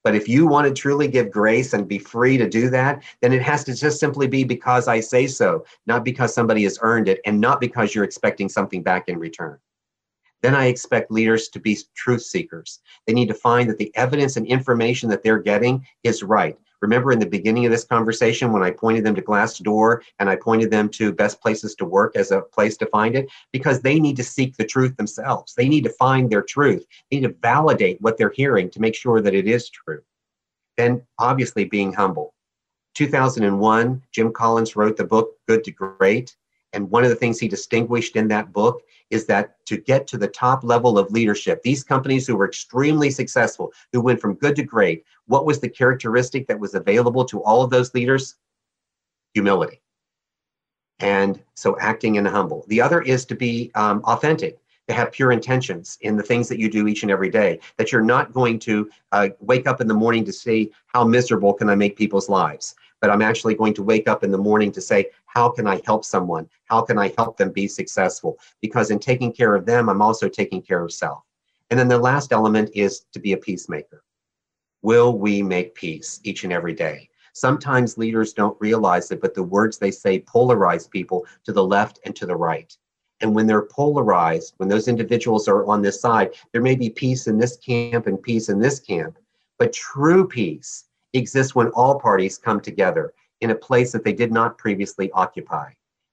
[0.03, 3.33] But if you want to truly give grace and be free to do that, then
[3.33, 7.09] it has to just simply be because I say so, not because somebody has earned
[7.09, 9.57] it and not because you're expecting something back in return.
[10.41, 12.79] Then I expect leaders to be truth seekers.
[13.07, 16.57] They need to find that the evidence and information that they're getting is right.
[16.81, 20.35] Remember in the beginning of this conversation when I pointed them to Glassdoor and I
[20.35, 23.27] pointed them to best places to work as a place to find it?
[23.51, 25.55] Because they need to seek the truth themselves.
[25.55, 26.85] They need to find their truth.
[27.09, 30.01] They need to validate what they're hearing to make sure that it is true.
[30.77, 32.33] then obviously being humble.
[32.95, 36.35] 2001, Jim Collins wrote the book Good to Great.
[36.75, 40.17] And one of the things he distinguished in that book is that to get to
[40.17, 44.57] the top level of leadership, these companies who were extremely successful, who went from good
[44.57, 48.35] to great, what was the characteristic that was available to all of those leaders?
[49.33, 49.81] Humility.
[50.99, 52.65] And so acting in humble.
[52.67, 56.59] The other is to be um, authentic to have pure intentions in the things that
[56.59, 59.87] you do each and every day that you're not going to uh, wake up in
[59.87, 63.71] the morning to say how miserable can i make people's lives but i'm actually going
[63.71, 66.49] to wake up in the morning to say how can i help someone?
[66.63, 68.39] How can i help them be successful?
[68.61, 71.23] Because in taking care of them i'm also taking care of self.
[71.69, 74.03] And then the last element is to be a peacemaker.
[74.81, 77.07] Will we make peace each and every day?
[77.33, 81.99] Sometimes leaders don't realize it but the words they say polarize people to the left
[82.05, 82.75] and to the right.
[83.21, 87.27] And when they're polarized, when those individuals are on this side, there may be peace
[87.27, 89.19] in this camp and peace in this camp.
[89.59, 94.31] But true peace exists when all parties come together in a place that they did
[94.31, 95.71] not previously occupy.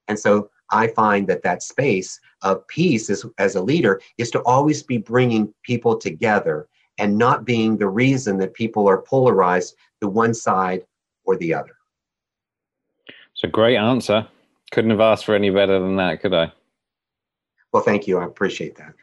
[0.08, 4.40] And so I find that that space of peace is, as a leader is to
[4.40, 10.08] always be bringing people together and not being the reason that people are polarized to
[10.08, 10.84] one side
[11.24, 11.74] or the other.
[13.32, 14.26] It's a great answer.
[14.72, 16.52] Couldn't have asked for any better than that, could I?
[17.72, 18.18] Well, thank you.
[18.18, 18.94] I appreciate that.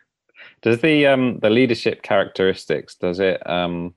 [0.61, 3.93] Does the um, the leadership characteristics does it um,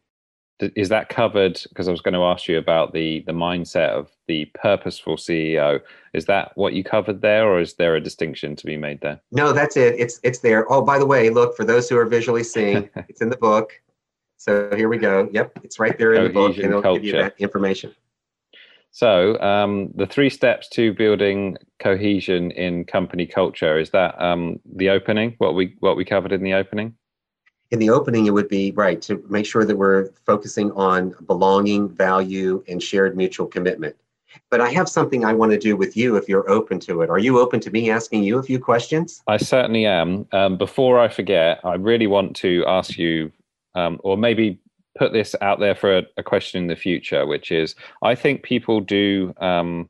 [0.77, 1.61] is that covered?
[1.69, 5.81] Because I was going to ask you about the the mindset of the purposeful CEO.
[6.15, 9.21] Is that what you covered there, or is there a distinction to be made there?
[9.31, 9.95] No, that's it.
[9.99, 10.71] It's it's there.
[10.73, 13.73] Oh, by the way, look for those who are visually seeing, it's in the book.
[14.37, 15.29] So here we go.
[15.33, 17.01] Yep, it's right there in Cohesion the book, and it'll culture.
[17.01, 17.95] give you that information.
[18.95, 24.91] So, um, the three steps to building cohesion in company culture is that um, the
[24.91, 25.35] opening?
[25.39, 26.95] What we what we covered in the opening?
[27.73, 31.89] In the opening, it would be right to make sure that we're focusing on belonging,
[31.89, 33.97] value, and shared mutual commitment.
[34.51, 37.09] But I have something I want to do with you if you're open to it.
[37.09, 39.23] Are you open to me asking you a few questions?
[39.27, 40.27] I certainly am.
[40.33, 43.33] Um, before I forget, I really want to ask you,
[43.75, 44.61] um, or maybe
[44.99, 48.43] put this out there for a, a, question in the future, which is I think
[48.43, 49.89] people do um,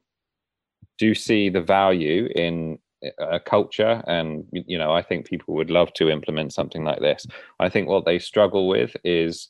[0.98, 2.78] do see the value in
[3.18, 7.26] a culture, and you know I think people would love to implement something like this.
[7.60, 9.48] I think what they struggle with is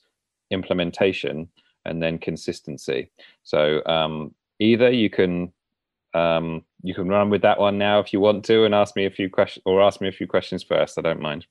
[0.51, 1.49] implementation
[1.85, 3.11] and then consistency.
[3.43, 5.53] So um, either you can
[6.15, 9.07] um, you can run with that one now if you want to, and ask me
[9.07, 10.99] a few questions, or ask me a few questions first.
[10.99, 11.47] I don't mind.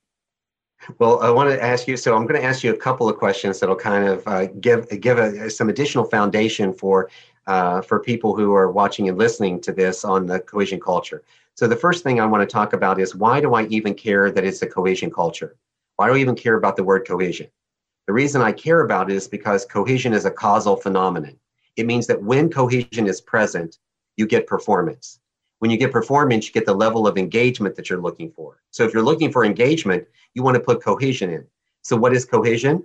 [0.97, 1.95] Well, I want to ask you.
[1.95, 4.87] So I'm going to ask you a couple of questions that'll kind of uh, give
[4.99, 7.09] give a, some additional foundation for
[7.47, 11.23] uh, for people who are watching and listening to this on the cohesion culture.
[11.55, 14.31] So the first thing I want to talk about is why do I even care
[14.31, 15.57] that it's a cohesion culture?
[15.97, 17.47] Why do I even care about the word cohesion?
[18.07, 21.37] The reason I care about it is because cohesion is a causal phenomenon.
[21.77, 23.77] It means that when cohesion is present,
[24.17, 25.19] you get performance.
[25.59, 28.61] When you get performance, you get the level of engagement that you're looking for.
[28.71, 31.45] So if you're looking for engagement, you want to put cohesion in.
[31.83, 32.83] So what is cohesion?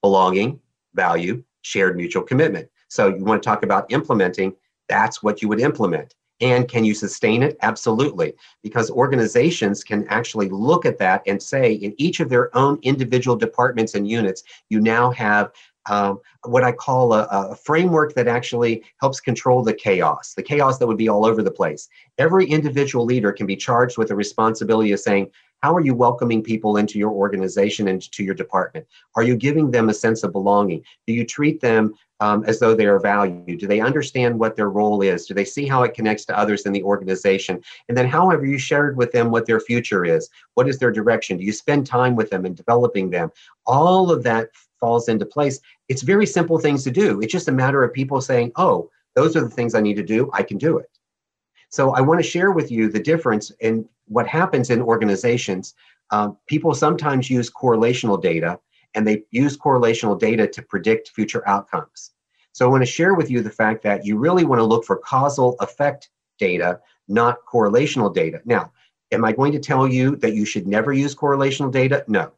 [0.00, 0.58] Belonging,
[0.94, 2.68] value, shared mutual commitment.
[2.88, 4.54] So you want to talk about implementing,
[4.88, 6.14] that's what you would implement.
[6.42, 7.56] And can you sustain it?
[7.62, 8.34] Absolutely.
[8.62, 13.36] Because organizations can actually look at that and say, in each of their own individual
[13.36, 15.52] departments and units, you now have
[15.86, 20.78] um, what I call a, a, framework that actually helps control the chaos, the chaos
[20.78, 21.88] that would be all over the place.
[22.18, 25.30] Every individual leader can be charged with the responsibility of saying,
[25.62, 28.84] how are you welcoming people into your organization and to your department?
[29.14, 30.82] Are you giving them a sense of belonging?
[31.06, 33.60] Do you treat them um, as though they are valued?
[33.60, 35.26] Do they understand what their role is?
[35.26, 37.62] Do they see how it connects to others in the organization?
[37.88, 40.28] And then, however, you shared with them what their future is.
[40.54, 41.38] What is their direction?
[41.38, 43.30] Do you spend time with them and developing them?
[43.64, 44.50] All of that
[44.82, 45.60] falls into place.
[45.88, 47.20] It's very simple things to do.
[47.22, 50.02] It's just a matter of people saying, oh, those are the things I need to
[50.02, 50.28] do.
[50.32, 50.90] I can do it.
[51.70, 55.74] So I want to share with you the difference in what happens in organizations.
[56.10, 58.58] Um, people sometimes use correlational data
[58.94, 62.10] and they use correlational data to predict future outcomes.
[62.50, 64.84] So I want to share with you the fact that you really want to look
[64.84, 68.40] for causal effect data, not correlational data.
[68.44, 68.72] Now,
[69.12, 72.04] am I going to tell you that you should never use correlational data?
[72.08, 72.32] No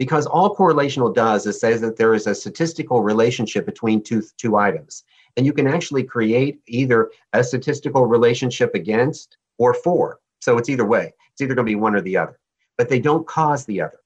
[0.00, 4.56] because all correlational does is says that there is a statistical relationship between two, two
[4.56, 5.04] items.
[5.36, 10.18] And you can actually create either a statistical relationship against or for.
[10.40, 11.12] So it's either way.
[11.32, 12.40] It's either going to be one or the other,
[12.78, 14.00] but they don't cause the other.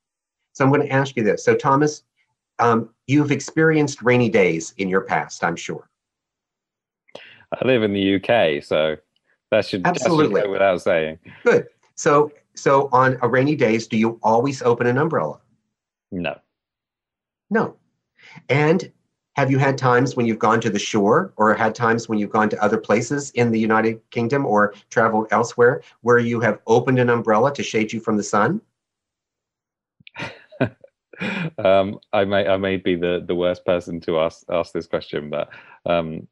[0.53, 1.45] So I'm going to ask you this.
[1.45, 2.03] So, Thomas,
[2.59, 5.89] um, you've experienced rainy days in your past, I'm sure.
[7.15, 8.97] I live in the UK, so
[9.53, 11.21] that should absolutely that should go without saying.
[11.45, 11.69] Good.
[11.95, 15.39] So, so on a rainy days, do you always open an umbrella?
[16.15, 16.39] No.
[17.51, 17.77] No.
[18.49, 18.93] And
[19.37, 22.31] Have you had times when you've gone to the shore or had times when you've
[22.31, 27.01] gone to other places in the United Kingdom or traveled elsewhere where you have opened
[27.01, 28.61] an umbrella to shade you from the sun?
[31.59, 35.31] um, I may I may be the, the worst person to ask ask this question,
[35.31, 35.49] but
[35.85, 36.29] um,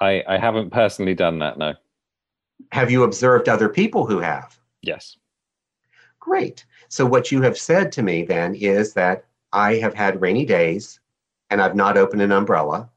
[0.00, 1.56] I I haven't personally done that.
[1.56, 1.74] No.
[2.72, 4.58] Have you observed other people who have?
[4.82, 5.16] Yes.
[6.28, 6.66] Great.
[6.88, 11.00] So what you have said to me then is that I have had rainy days
[11.48, 12.90] and I've not opened an umbrella.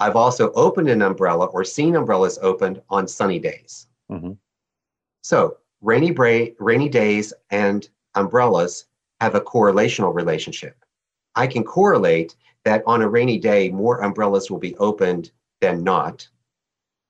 [0.00, 3.88] I've also opened an umbrella or seen umbrellas opened on sunny days.
[4.10, 4.32] Mm-hmm.
[5.20, 8.86] So rainy, bra- rainy days and umbrellas
[9.20, 10.82] have a correlational relationship.
[11.34, 12.34] I can correlate
[12.64, 16.26] that on a rainy day, more umbrellas will be opened than not.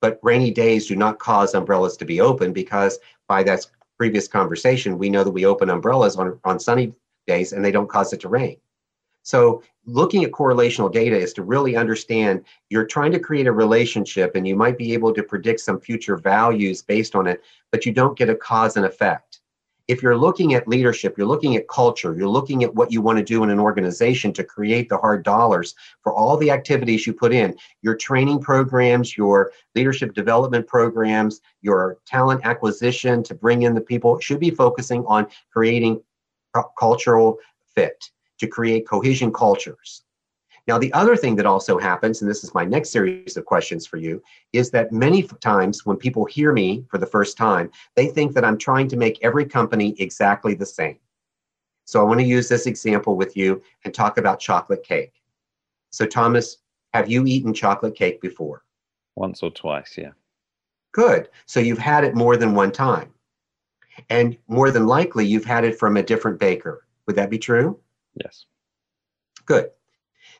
[0.01, 3.65] But rainy days do not cause umbrellas to be open because by that
[3.99, 6.95] previous conversation, we know that we open umbrellas on, on sunny
[7.27, 8.57] days and they don't cause it to rain.
[9.25, 14.37] So looking at correlational data is to really understand you're trying to create a relationship
[14.37, 17.93] and you might be able to predict some future values based on it, but you
[17.93, 19.38] don't get a cause and effect
[19.89, 23.19] if you're looking at leadership, you're looking at culture, you're looking at what you want
[23.19, 27.15] to do in an organization to create the hard dollars for all the activities you
[27.15, 33.75] put in, your training programs, your leadership development programs, your talent acquisition to bring in
[33.75, 36.01] the people should be focusing on creating
[36.79, 37.39] cultural
[37.75, 40.03] fit, to create cohesion cultures.
[40.69, 43.87] Now, the other thing that also happens, and this is my next series of questions
[43.87, 48.09] for you, is that many times when people hear me for the first time, they
[48.09, 50.99] think that I'm trying to make every company exactly the same.
[51.87, 55.15] So I want to use this example with you and talk about chocolate cake.
[55.89, 56.59] So, Thomas,
[56.93, 58.63] have you eaten chocolate cake before?
[59.17, 60.11] Once or twice, yeah.
[60.93, 61.31] Good.
[61.47, 63.15] So you've had it more than one time.
[64.11, 66.87] And more than likely, you've had it from a different baker.
[67.07, 67.81] Would that be true?
[68.23, 68.45] Yes.
[69.47, 69.71] Good.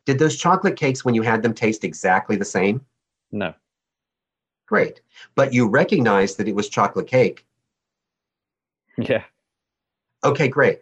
[0.09, 2.81] Did those chocolate cakes, when you had them, taste exactly the same?
[3.31, 3.53] No.
[4.67, 5.03] Great.
[5.35, 7.45] But you recognized that it was chocolate cake.
[8.97, 9.25] Yeah.
[10.25, 10.81] Okay, great.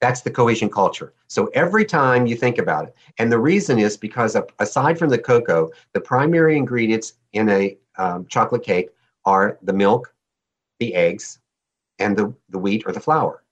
[0.00, 1.12] That's the cohesion culture.
[1.26, 5.18] So every time you think about it, and the reason is because aside from the
[5.18, 8.90] cocoa, the primary ingredients in a um, chocolate cake
[9.24, 10.14] are the milk,
[10.78, 11.40] the eggs,
[11.98, 13.42] and the, the wheat or the flour.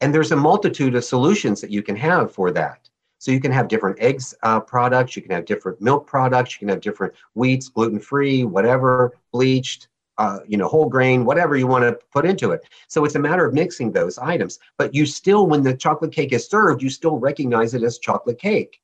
[0.00, 2.88] And there's a multitude of solutions that you can have for that.
[3.22, 6.58] So you can have different eggs uh, products, you can have different milk products, you
[6.58, 9.86] can have different wheats, gluten free, whatever, bleached,
[10.18, 12.64] uh, you know, whole grain, whatever you want to put into it.
[12.88, 14.58] So it's a matter of mixing those items.
[14.76, 18.40] But you still, when the chocolate cake is served, you still recognize it as chocolate
[18.40, 18.82] cake.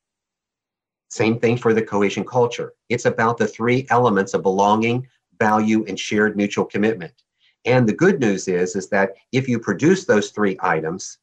[1.08, 2.74] Same thing for the cohesion culture.
[2.88, 5.08] It's about the three elements of belonging,
[5.40, 7.24] value, and shared mutual commitment.
[7.64, 11.18] And the good news is, is that if you produce those three items,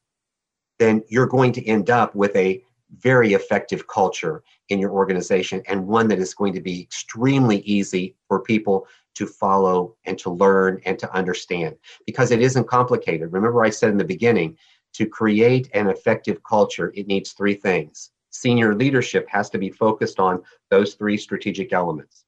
[0.78, 2.62] then you're going to end up with a
[2.98, 8.14] very effective culture in your organization and one that is going to be extremely easy
[8.28, 11.76] for people to follow and to learn and to understand
[12.06, 13.32] because it isn't complicated.
[13.32, 14.56] Remember, I said in the beginning
[14.94, 18.10] to create an effective culture, it needs three things.
[18.30, 22.24] Senior leadership has to be focused on those three strategic elements.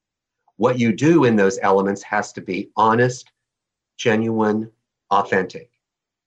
[0.57, 3.31] What you do in those elements has to be honest,
[3.97, 4.71] genuine,
[5.11, 5.71] authentic.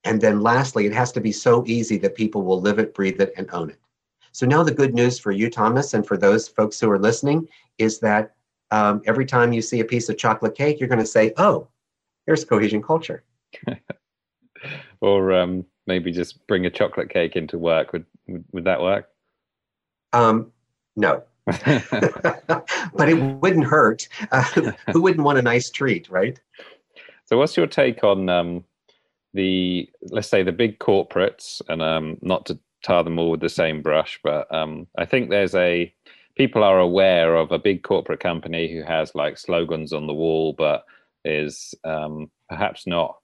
[0.04, 3.20] And then lastly, it has to be so easy that people will live it, breathe
[3.20, 3.81] it, and own it.
[4.32, 7.48] So now the good news for you, Thomas, and for those folks who are listening
[7.78, 8.34] is that
[8.70, 11.68] um, every time you see a piece of chocolate cake, you're going to say, oh,
[12.26, 13.22] here's cohesion culture.
[15.00, 17.92] or um, maybe just bring a chocolate cake into work.
[17.92, 19.10] Would, would, would that work?
[20.14, 20.50] Um,
[20.96, 21.22] no.
[21.44, 24.08] but it wouldn't hurt.
[24.30, 26.40] Uh, who wouldn't want a nice treat, right?
[27.24, 28.64] So, what's your take on um,
[29.34, 33.48] the, let's say, the big corporates, and um, not to tar them all with the
[33.48, 35.92] same brush, but um, I think there's a
[36.36, 40.54] people are aware of a big corporate company who has like slogans on the wall,
[40.56, 40.84] but
[41.24, 43.18] is um, perhaps not.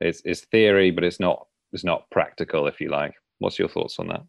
[0.00, 1.46] It's, it's theory, but it's not.
[1.72, 3.14] It's not practical, if you like.
[3.38, 4.22] What's your thoughts on that?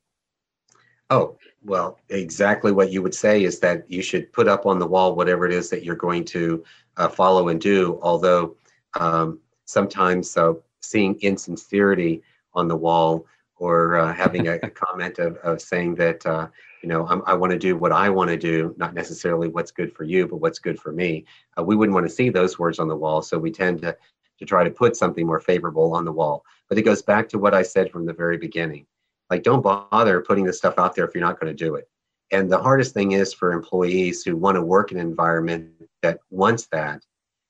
[1.10, 4.88] Oh, well, exactly what you would say is that you should put up on the
[4.88, 6.64] wall whatever it is that you're going to
[6.98, 8.00] uh, follow and do.
[8.04, 8.56] Although
[9.00, 12.22] um, sometimes uh, seeing insincerity
[12.54, 13.26] on the wall
[13.62, 16.48] or uh, having a, a, comment of, of saying that uh,
[16.82, 19.72] you know I'm, i want to do what I want to do, not necessarily what's
[19.72, 21.26] good for you, but what's good for me.
[21.58, 23.96] Uh, we wouldn't want to see those words on the wall, so we tend to
[24.40, 26.44] to try to put something more favorable on the wall.
[26.68, 28.88] But it goes back to what I said from the very beginning.
[29.30, 31.88] Like, don't bother putting this stuff out there if you're not going to do it.
[32.32, 35.70] And the hardest thing is for employees who want to work in an environment
[36.02, 37.06] that wants that,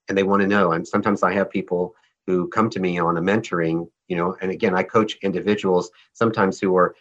[0.09, 0.73] and they want to know.
[0.73, 1.95] And sometimes I have people
[2.27, 6.59] who come to me on a mentoring, you know, and again, I coach individuals sometimes
[6.59, 6.95] who are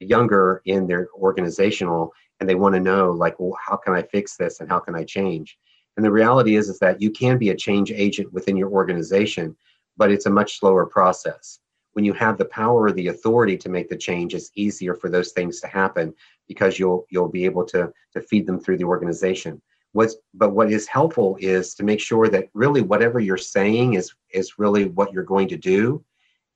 [0.00, 2.10] younger in their organizational
[2.40, 4.94] and they want to know like well how can i fix this and how can
[4.94, 5.58] i change?
[5.98, 9.54] And the reality is is that you can be a change agent within your organization
[9.98, 11.60] but it's a much slower process.
[11.92, 15.10] When you have the power or the authority to make the change it's easier for
[15.10, 16.14] those things to happen
[16.48, 19.60] because you'll you'll be able to to feed them through the organization.
[19.92, 24.14] What's but what is helpful is to make sure that really whatever you're saying is
[24.30, 26.02] is really what you're going to do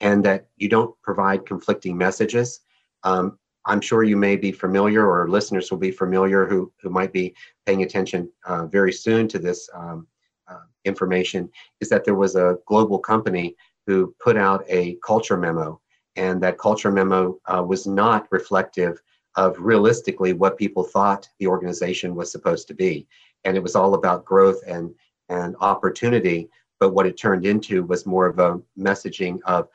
[0.01, 2.61] and that you don't provide conflicting messages.
[3.05, 7.13] Um, i'm sure you may be familiar or listeners will be familiar who who might
[7.13, 7.35] be
[7.67, 10.07] paying attention uh, very soon to this um,
[10.49, 13.55] uh, information is that there was a global company
[13.87, 15.81] who put out a culture memo.
[16.17, 19.01] And that culture memo uh, was not reflective
[19.37, 23.07] of realistically what people thought the organization was supposed to be.
[23.45, 24.95] And it was all about growth and
[25.31, 26.49] and opportunity
[26.81, 29.69] but what it turned into was more of a messaging of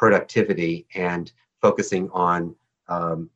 [0.00, 1.30] productivity and
[1.60, 2.56] focusing on
[2.88, 3.28] um,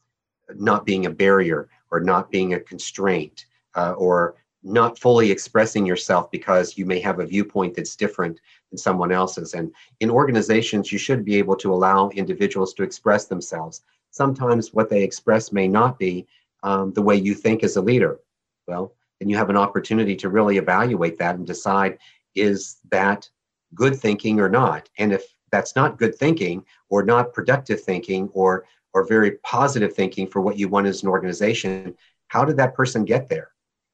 [0.55, 3.45] not being a barrier or not being a constraint
[3.75, 8.41] uh, or not fully expressing yourself because you may have a viewpoint that's different
[8.71, 9.53] than someone else's.
[9.53, 13.83] And in organizations, you should be able to allow individuals to express themselves.
[14.11, 16.27] Sometimes what they express may not be
[16.62, 18.21] um, the way you think as a leader.
[18.67, 21.99] Well, then you have an opportunity to really evaluate that and decide
[22.35, 23.29] is that
[23.75, 24.89] good thinking or not?
[24.97, 30.27] And if that's not good thinking or not productive thinking or or very positive thinking
[30.27, 31.95] for what you want as an organization,
[32.29, 33.51] how did that person get there?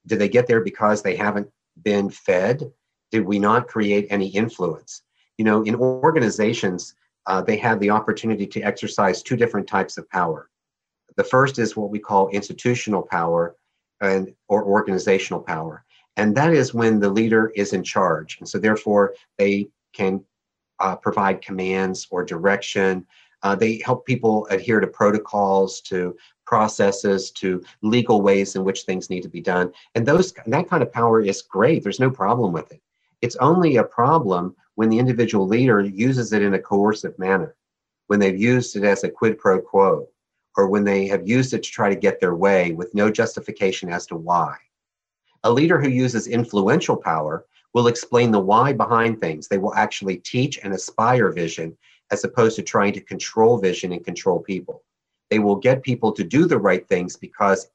[0.06, 1.48] Did they get there because they haven't
[1.82, 2.70] been fed?
[3.10, 5.02] Did we not create any influence?
[5.38, 6.94] You know, in organizations,
[7.26, 10.50] uh, they have the opportunity to exercise two different types of power.
[11.16, 13.56] The first is what we call institutional power,
[14.00, 15.84] and or organizational power
[16.16, 20.24] and that is when the leader is in charge and so therefore they can
[20.80, 23.06] uh, provide commands or direction.
[23.42, 26.16] Uh, they help people adhere to protocols to
[26.46, 29.72] processes to legal ways in which things need to be done.
[29.94, 31.82] And those that kind of power is great.
[31.82, 32.82] There's no problem with it.
[33.22, 37.54] It's only a problem when the individual leader uses it in a coercive manner
[38.10, 40.08] when they've used it as a quid pro quo
[40.56, 43.88] or when they have used it to try to get their way with no justification
[43.88, 44.56] as to why.
[45.44, 47.44] A leader who uses influential power
[47.74, 49.48] will explain the why behind things.
[49.48, 51.76] They will actually teach and aspire vision
[52.10, 54.82] as opposed to trying to control vision and control people.
[55.30, 57.70] They will get people to do the right things because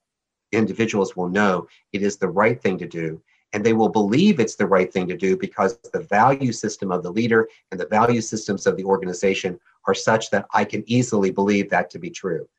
[0.52, 3.22] individuals will know it is the right thing to do.
[3.54, 7.04] And they will believe it's the right thing to do because the value system of
[7.04, 11.32] the leader and the value systems of the organization are such that I can easily
[11.32, 12.50] believe that to be true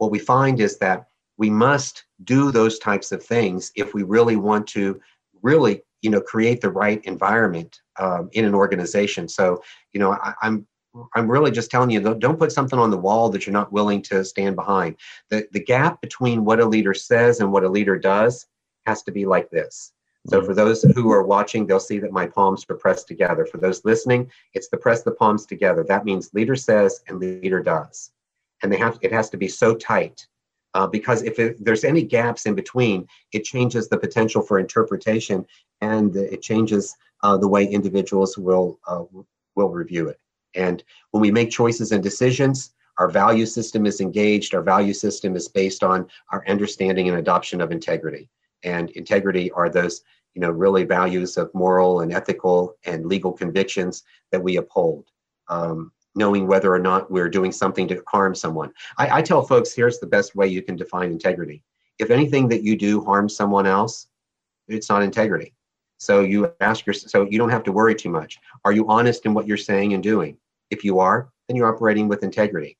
[0.00, 4.36] what we find is that we must do those types of things if we really
[4.36, 4.98] want to
[5.42, 9.28] really you know create the right environment um, in an organization.
[9.28, 10.66] So you know I, i'm
[11.14, 14.02] i'm really just telling you don't put something on the wall that you're not willing
[14.02, 14.96] to stand behind.
[15.30, 18.46] The the gap between what a leader says and what a leader does
[18.86, 19.92] has to be like this.
[20.26, 20.46] So mm-hmm.
[20.46, 23.46] for those who are watching they'll see that my palms are pressed together.
[23.46, 25.84] For those listening it's the press the palms together.
[25.84, 28.10] That means leader says and leader does.
[28.62, 30.26] And they have it has to be so tight
[30.74, 35.44] uh, because if it, there's any gaps in between, it changes the potential for interpretation
[35.80, 39.04] and it changes uh, the way individuals will uh,
[39.56, 40.20] will review it.
[40.54, 44.54] And when we make choices and decisions, our value system is engaged.
[44.54, 48.28] Our value system is based on our understanding and adoption of integrity.
[48.62, 50.02] And integrity are those
[50.34, 55.06] you know really values of moral and ethical and legal convictions that we uphold.
[55.48, 58.72] Um, knowing whether or not we're doing something to harm someone.
[58.98, 61.62] I, I, tell folks here's the best way you can define integrity.
[61.98, 64.08] If anything that you do harms someone else,
[64.68, 65.54] it's not integrity.
[65.98, 68.38] So you ask yourself, so you don't have to worry too much.
[68.64, 70.36] Are you honest in what you're saying and doing?
[70.70, 72.78] If you are, then you're operating with integrity.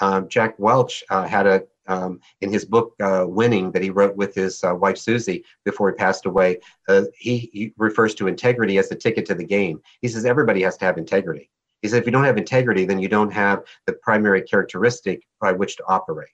[0.00, 4.16] Um, Jack Welch uh, had a um, in his book uh, Winning that he wrote
[4.16, 6.58] with his uh, wife Suzy before he passed away.
[6.88, 9.80] Uh, he, he refers to integrity as the ticket to the game.
[10.00, 11.50] He says everybody has to have integrity.
[11.82, 15.52] He said, if you don't have integrity, then you don't have the primary characteristic by
[15.52, 16.28] which to operate.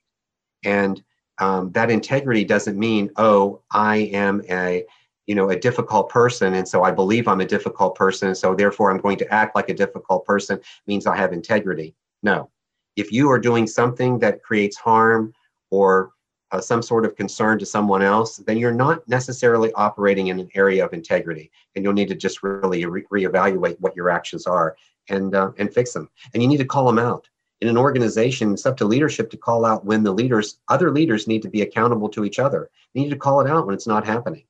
[0.65, 1.03] And
[1.39, 4.85] um, that integrity doesn't mean, oh, I am a,
[5.27, 8.91] you know, a difficult person, and so I believe I'm a difficult person, so therefore
[8.91, 11.95] I'm going to act like a difficult person means I have integrity.
[12.23, 12.51] No.
[12.97, 15.35] If you are doing something that creates harm
[15.71, 16.13] or
[16.53, 20.49] uh, some sort of concern to someone else, then you're not necessarily operating in an
[20.55, 24.77] area of integrity, and you'll need to just really re- reevaluate what your actions are
[25.09, 26.09] and uh, and fix them.
[26.33, 27.29] And you need to call them out.
[27.61, 31.27] In an organization, it's up to leadership to call out when the leaders, other leaders,
[31.27, 32.71] need to be accountable to each other.
[32.93, 34.45] You need to call it out when it's not happening.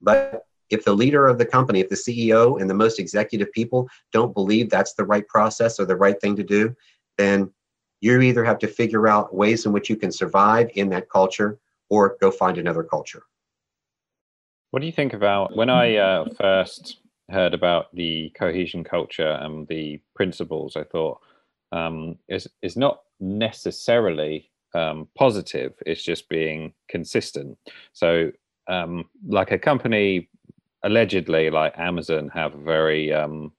[0.00, 3.88] But if the leader of the company, if the CEO and the most executive people
[4.12, 6.74] don't believe that's the right process or the right thing to do,
[7.18, 7.52] then
[8.00, 11.58] You either have to figure out ways in which you can survive in that culture
[11.88, 13.22] or go find another culture.
[14.70, 16.98] What do you think about when I uh, first
[17.30, 20.76] heard about the cohesion culture and the principles?
[20.76, 21.20] I thought
[21.72, 25.72] um, is is not necessarily um, positive.
[25.86, 27.58] It's just being consistent.
[27.92, 28.32] So,
[28.68, 30.28] um, like a company,
[30.82, 33.52] allegedly, like Amazon, have a very um,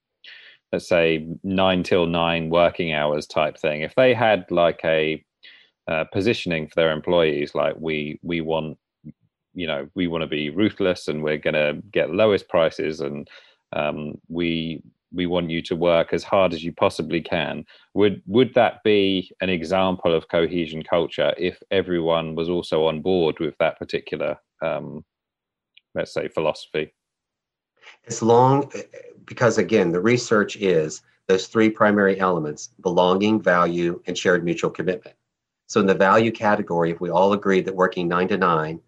[0.71, 3.81] let's say nine till nine working hours type thing.
[3.81, 5.23] If they had like a
[5.87, 8.77] uh, positioning for their employees, like we we want,
[9.53, 13.27] you know, we want to be ruthless and we're going to get lowest prices and
[13.73, 14.81] um, we
[15.13, 17.65] we want you to work as hard as you possibly can.
[17.93, 23.39] Would would that be an example of cohesion culture if everyone was also on board
[23.39, 25.03] with that particular um,
[25.95, 26.93] let's say philosophy?
[28.07, 28.71] As long
[29.25, 35.15] because again the research is those three primary elements belonging value and shared mutual commitment.
[35.67, 38.79] So in the value category if we all agreed that working nine to nine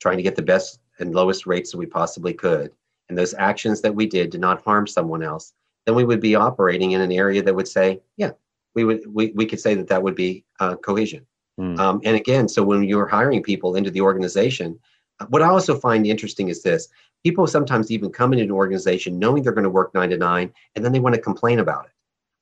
[0.00, 2.72] trying to get the best and lowest rates that we possibly could
[3.08, 5.52] and those actions that we did did not harm someone else
[5.86, 8.32] then we would be operating in an area that would say, yeah,
[8.74, 11.24] we would we, we could say that that would be uh, cohesion.
[11.58, 11.78] Mm.
[11.78, 14.78] Um, and again, so when you're hiring people into the organization,
[15.20, 16.88] uh, what I also find interesting is this:
[17.24, 20.52] people sometimes even come into an organization knowing they're going to work nine to nine,
[20.74, 21.92] and then they want to complain about it.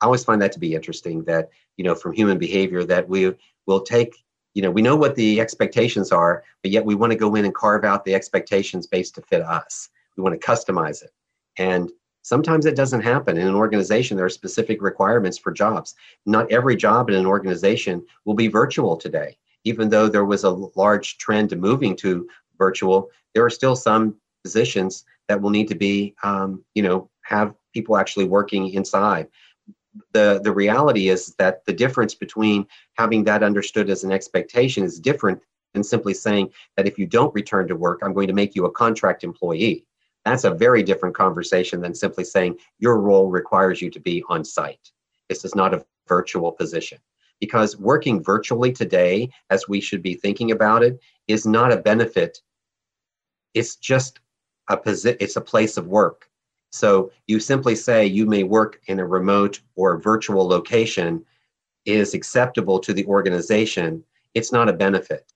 [0.01, 1.23] I always find that to be interesting.
[1.25, 3.33] That you know, from human behavior, that we
[3.67, 4.17] will take.
[4.55, 7.45] You know, we know what the expectations are, but yet we want to go in
[7.45, 9.91] and carve out the expectations based to fit us.
[10.17, 11.11] We want to customize it.
[11.59, 11.91] And
[12.25, 13.37] Sometimes it doesn't happen.
[13.37, 15.95] In an organization, there are specific requirements for jobs.
[16.25, 19.37] Not every job in an organization will be virtual today.
[19.65, 24.17] Even though there was a large trend to moving to virtual, there are still some
[24.43, 29.29] positions that will need to be, um, you know, have people actually working inside.
[30.15, 34.99] The, the reality is that the difference between having that understood as an expectation is
[34.99, 35.43] different
[35.75, 38.65] than simply saying that if you don't return to work, I'm going to make you
[38.65, 39.85] a contract employee.
[40.25, 44.45] That's a very different conversation than simply saying your role requires you to be on
[44.45, 44.91] site.
[45.29, 46.99] This is not a virtual position
[47.41, 50.99] because working virtually today, as we should be thinking about it,
[51.29, 52.41] is not a benefit.
[53.53, 54.21] It's just
[54.69, 56.31] a posi- it's a place of work.
[56.73, 61.25] So you simply say you may work in a remote or virtual location
[61.85, 64.03] is acceptable to the organization.
[64.33, 65.34] It's not a benefit.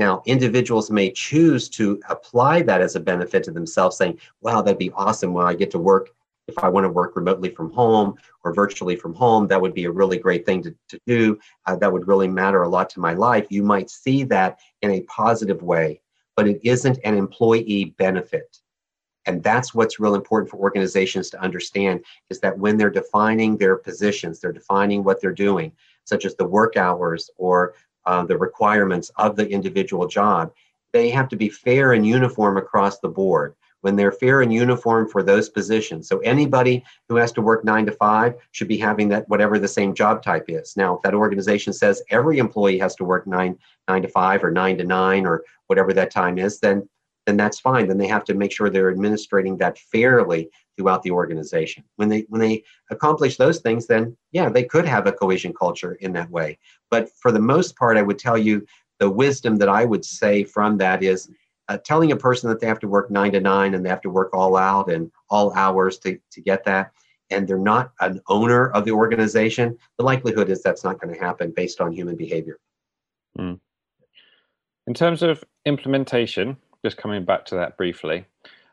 [0.00, 4.78] Now, individuals may choose to apply that as a benefit to themselves, saying, wow, that'd
[4.78, 6.08] be awesome when I get to work.
[6.48, 9.84] If I want to work remotely from home or virtually from home, that would be
[9.84, 11.38] a really great thing to, to do.
[11.66, 13.46] Uh, that would really matter a lot to my life.
[13.50, 16.00] You might see that in a positive way,
[16.34, 18.58] but it isn't an employee benefit.
[19.26, 23.76] And that's what's real important for organizations to understand is that when they're defining their
[23.76, 25.72] positions, they're defining what they're doing,
[26.04, 27.74] such as the work hours or
[28.06, 30.52] uh, the requirements of the individual job,
[30.92, 33.54] they have to be fair and uniform across the board.
[33.82, 36.06] When they're fair and uniform for those positions.
[36.06, 39.68] So anybody who has to work nine to five should be having that whatever the
[39.68, 40.76] same job type is.
[40.76, 43.56] Now, if that organization says every employee has to work nine
[43.88, 46.86] nine to five or nine to nine or whatever that time is, then
[47.24, 47.88] then that's fine.
[47.88, 50.50] Then they have to make sure they're administrating that fairly
[50.80, 51.84] throughout the organization.
[51.96, 55.92] When they when they accomplish those things, then yeah, they could have a cohesion culture
[56.00, 56.58] in that way.
[56.90, 58.64] But for the most part, I would tell you
[58.98, 61.30] the wisdom that I would say from that is
[61.68, 64.00] uh, telling a person that they have to work nine to nine and they have
[64.00, 66.92] to work all out and all hours to, to get that,
[67.28, 71.20] and they're not an owner of the organization, the likelihood is that's not going to
[71.20, 72.58] happen based on human behavior.
[73.38, 73.60] Mm.
[74.86, 78.24] In terms of implementation, just coming back to that briefly,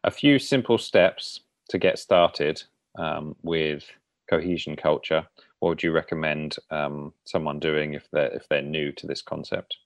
[0.05, 2.61] a few simple steps to get started
[2.97, 3.83] um, with
[4.29, 5.25] cohesion culture,
[5.59, 9.77] what would you recommend um, someone doing if they're if they're new to this concept?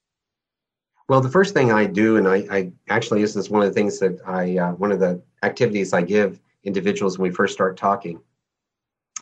[1.07, 3.73] Well, the first thing I do, and I, I actually this is one of the
[3.73, 7.77] things that I uh, one of the activities I give individuals when we first start
[7.77, 8.19] talking.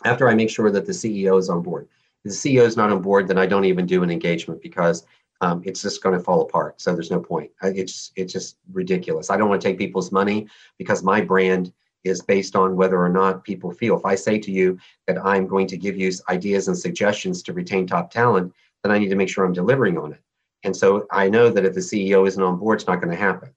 [0.06, 1.90] After I make sure that the CEO is on board.
[2.24, 5.06] If the CEO is not on board, then I don't even do an engagement because
[5.42, 6.80] um, it's just going to fall apart.
[6.82, 7.52] So there's no point.
[7.62, 9.30] It's it's just ridiculous.
[9.30, 10.48] I don't want to take people's money
[10.78, 11.74] because my brand
[12.04, 13.98] is based on whether or not people feel.
[13.98, 14.78] If I say to you
[15.08, 19.00] that I'm going to give you ideas and suggestions to retain top talent, then I
[19.00, 20.22] need to make sure I'm delivering on it.
[20.64, 23.18] And so I know that if the CEO isn't on board, it's not going to
[23.18, 23.50] happen.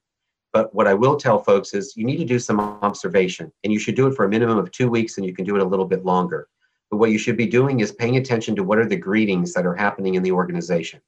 [0.51, 3.79] But what I will tell folks is you need to do some observation, and you
[3.79, 5.67] should do it for a minimum of two weeks, and you can do it a
[5.67, 6.47] little bit longer.
[6.91, 9.65] But what you should be doing is paying attention to what are the greetings that
[9.65, 11.01] are happening in the organization.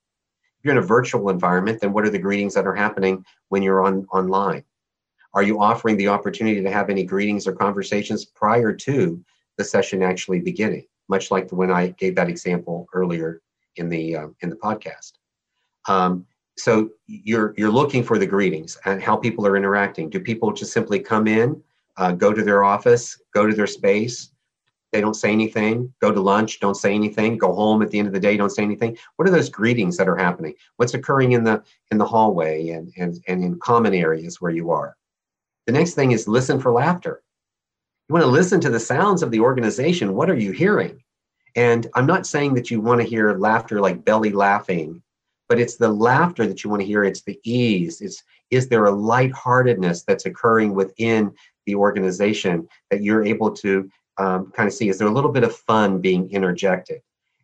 [0.58, 3.62] If you're in a virtual environment, then what are the greetings that are happening when
[3.62, 4.64] you're on online?
[5.36, 9.24] Are you offering the opportunity to have any greetings or conversations prior to
[9.58, 10.86] the session actually beginning?
[11.10, 13.42] Much like the when I gave that example earlier
[13.76, 15.12] in the uh, in the podcast.
[15.88, 16.26] Um,
[16.58, 20.10] so you're you're looking for the greetings and how people are interacting.
[20.10, 21.62] Do people just simply come in,
[21.98, 24.32] uh, go to their office, go to their space?
[24.94, 25.94] They don't say anything.
[26.00, 27.38] Go to lunch, don't say anything.
[27.38, 28.98] Go home at the end of the day, don't say anything.
[29.18, 30.54] What are those greetings that are happening?
[30.78, 31.62] What's occurring in the
[31.92, 34.96] in the hallway and and, and in common areas where you are?
[35.66, 37.22] The next thing is listen for laughter.
[38.08, 40.14] You want to listen to the sounds of the organization.
[40.14, 41.02] What are you hearing?
[41.56, 45.02] And I'm not saying that you want to hear laughter like belly laughing
[45.48, 48.86] but it's the laughter that you want to hear it's the ease it's is there
[48.86, 51.32] a lightheartedness that's occurring within
[51.66, 55.44] the organization that you're able to um, kind of see is there a little bit
[55.44, 57.02] of fun being interjected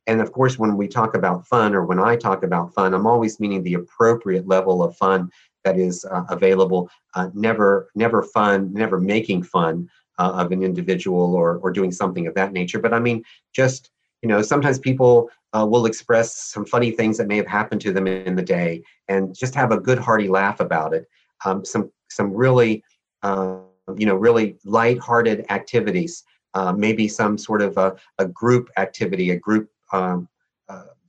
[0.07, 3.07] and of course when we talk about fun or when i talk about fun i'm
[3.07, 5.29] always meaning the appropriate level of fun
[5.63, 9.89] that is uh, available uh, never never fun never making fun
[10.19, 12.79] uh, of an individual or or doing something of that nature.
[12.79, 13.91] But i mean just
[14.21, 17.91] you know sometimes people uh, will express some funny things that may have happened to
[17.91, 21.07] them in the day and just have a good hearty laugh about it.
[21.45, 22.83] Um, some some really
[23.23, 23.59] uh,
[23.97, 29.37] you know really light-hearted activities uh, maybe some sort of a, a group activity a
[29.37, 30.27] group um,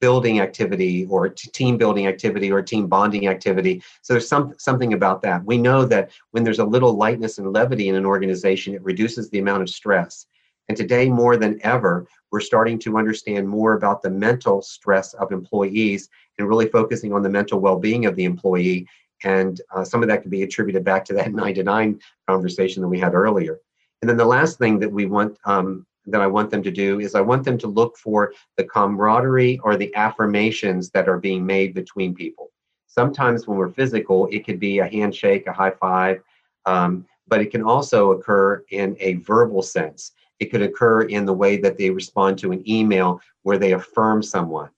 [0.02, 5.22] building activity or team building activity or team bonding activity so there's some something about
[5.22, 8.82] that we know that when there's a little lightness and levity in an organization it
[8.84, 10.26] reduces the amount of stress
[10.68, 15.32] and today, more than ever, we're starting to understand more about the mental stress of
[15.32, 18.86] employees and really focusing on the mental well being of the employee.
[19.24, 22.82] And uh, some of that can be attributed back to that nine to nine conversation
[22.82, 23.60] that we had earlier.
[24.00, 27.00] And then the last thing that we want, um, that I want them to do
[27.00, 31.44] is I want them to look for the camaraderie or the affirmations that are being
[31.44, 32.50] made between people.
[32.86, 36.22] Sometimes when we're physical, it could be a handshake, a high five,
[36.66, 40.12] um, but it can also occur in a verbal sense.
[40.40, 44.22] It could occur in the way that they respond to an email where they affirm
[44.22, 44.70] someone.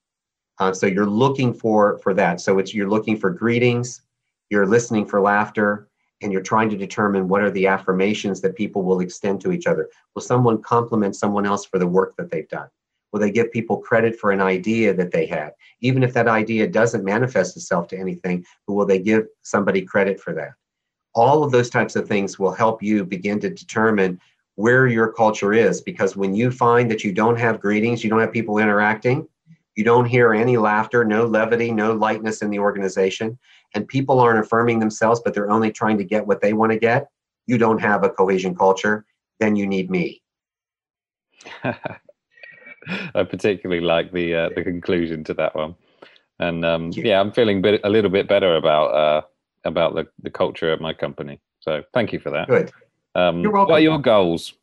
[0.59, 2.41] Uh, so you're looking for for that.
[2.41, 4.03] So it's you're looking for greetings,
[4.51, 5.89] you're listening for laughter,
[6.23, 9.67] and you're trying to determine what are the affirmations that people will extend to each
[9.67, 9.89] other.
[10.15, 12.69] Will someone compliment someone else for the work that they've done?
[13.13, 15.53] Will they give people credit for an idea that they had?
[15.81, 20.21] Even if that idea doesn't manifest itself to anything, but will they give somebody credit
[20.21, 20.53] for that?
[21.15, 24.21] All of those types of things will help you begin to determine
[24.57, 28.21] where your culture is because when you find that you don't have greetings, you don't
[28.21, 29.29] have people interacting,
[29.77, 33.39] you don't hear any laughter, no levity, no lightness in the organization,
[33.75, 36.79] and people aren't affirming themselves, but they're only trying to get what they want to
[36.79, 37.09] get,
[37.47, 39.05] you don't have a cohesion culture,
[39.41, 40.23] then you need me.
[41.65, 45.75] I particularly like the uh, the conclusion to that one,
[46.39, 49.23] and um, yeah, I'm feeling bit, a little bit better about uh,
[49.65, 51.41] about the, the culture at my company.
[51.61, 52.49] So thank you for that.
[52.49, 52.73] Good.
[53.15, 53.73] Um, You're welcome.
[53.73, 54.55] What are your goals?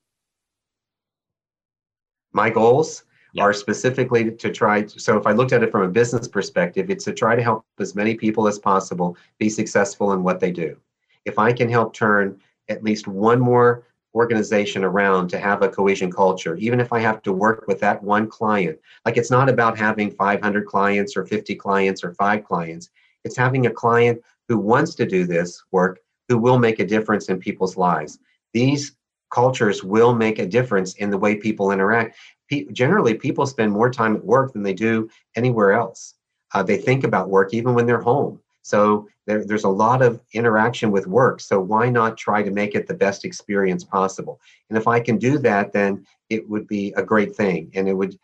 [2.31, 3.03] My goals
[3.33, 3.43] yeah.
[3.43, 4.85] are specifically to try.
[4.85, 7.65] So, if I looked at it from a business perspective, it's to try to help
[7.79, 10.77] as many people as possible be successful in what they do.
[11.25, 16.11] If I can help turn at least one more organization around to have a cohesion
[16.11, 19.77] culture, even if I have to work with that one client, like it's not about
[19.77, 22.89] having 500 clients or 50 clients or five clients.
[23.23, 27.29] It's having a client who wants to do this work who will make a difference
[27.29, 28.19] in people's lives
[28.53, 28.95] these
[29.31, 32.17] cultures will make a difference in the way people interact.
[32.51, 36.15] Pe- generally, people spend more time at work than they do anywhere else.
[36.53, 38.39] Uh, they think about work even when they're home.
[38.61, 41.39] So there, there's a lot of interaction with work.
[41.39, 44.39] So why not try to make it the best experience possible?
[44.69, 47.93] And if I can do that, then it would be a great thing, and it
[47.93, 48.19] would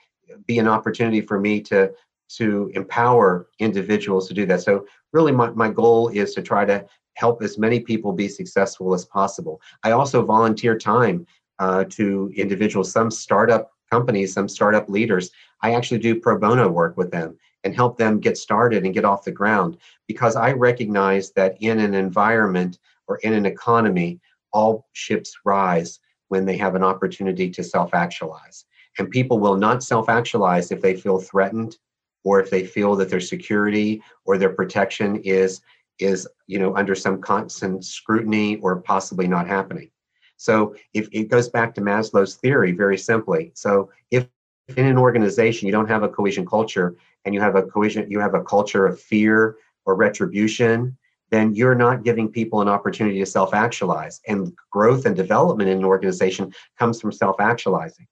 [0.45, 1.91] be an opportunity for me to
[2.29, 4.61] to empower individuals to do that.
[4.61, 8.93] So really, my, my goal is to try to help as many people be successful
[8.93, 9.61] as possible.
[9.83, 11.25] I also volunteer time
[11.59, 15.31] uh, to individuals, some startup companies, some startup leaders.
[15.61, 19.05] I actually do pro bono work with them and help them get started and get
[19.05, 19.77] off the ground
[20.07, 24.19] because I recognize that in an environment or in an economy,
[24.53, 28.65] all ships rise when they have an opportunity to self actualize.
[28.99, 31.77] And people will not self actualize if they feel threatened
[32.23, 35.61] or if they feel that their security or their protection is
[35.99, 39.89] is you know under some constant scrutiny or possibly not happening
[40.37, 43.51] so if it goes back to maslow's theory very simply.
[43.55, 44.27] So if
[44.75, 48.19] in an organization you don't have a cohesion culture and you have a cohesion you
[48.19, 50.97] have a culture of fear or retribution
[51.29, 54.21] then you're not giving people an opportunity to self-actualize.
[54.29, 58.07] And growth and development in an organization comes from self-actualizing.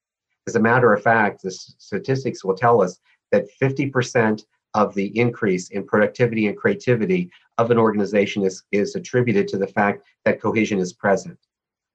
[0.48, 3.00] As a matter of fact the statistics will tell us
[3.32, 9.48] that 50% of the increase in productivity and creativity of an organization is, is attributed
[9.48, 11.38] to the fact that cohesion is present.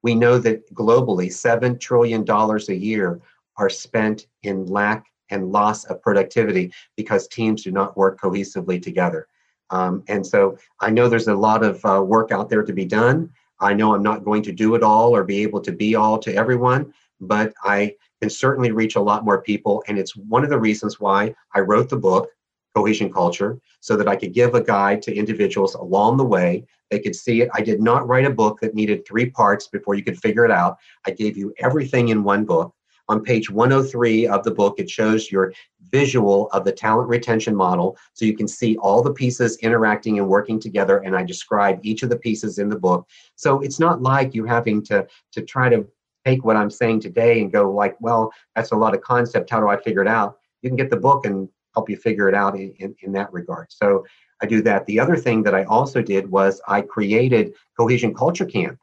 [0.02, 3.20] We know that globally, $7 trillion a year
[3.56, 9.28] are spent in lack and loss of productivity because teams do not work cohesively together.
[9.70, 12.84] Um, and so I know there's a lot of uh, work out there to be
[12.84, 13.30] done.
[13.60, 16.18] I know I'm not going to do it all or be able to be all
[16.18, 19.84] to everyone, but I can certainly reach a lot more people.
[19.86, 22.30] And it's one of the reasons why I wrote the book,
[22.74, 26.64] Cohesion Culture, so that I could give a guide to individuals along the way.
[26.90, 27.50] They could see it.
[27.52, 30.50] I did not write a book that needed three parts before you could figure it
[30.50, 30.78] out.
[31.06, 32.74] I gave you everything in one book.
[33.08, 35.52] On page 103 of the book, it shows your
[35.90, 40.28] visual of the talent retention model so you can see all the pieces interacting and
[40.28, 40.98] working together.
[40.98, 43.08] And I describe each of the pieces in the book.
[43.34, 45.84] So it's not like you having to, to try to
[46.24, 49.50] take what I'm saying today and go like, well, that's a lot of concept.
[49.50, 50.36] How do I figure it out?
[50.62, 53.32] You can get the book and help you figure it out in, in, in that
[53.32, 53.68] regard.
[53.70, 54.04] So
[54.42, 54.86] I do that.
[54.86, 58.78] The other thing that I also did was I created Cohesion Culture Camp.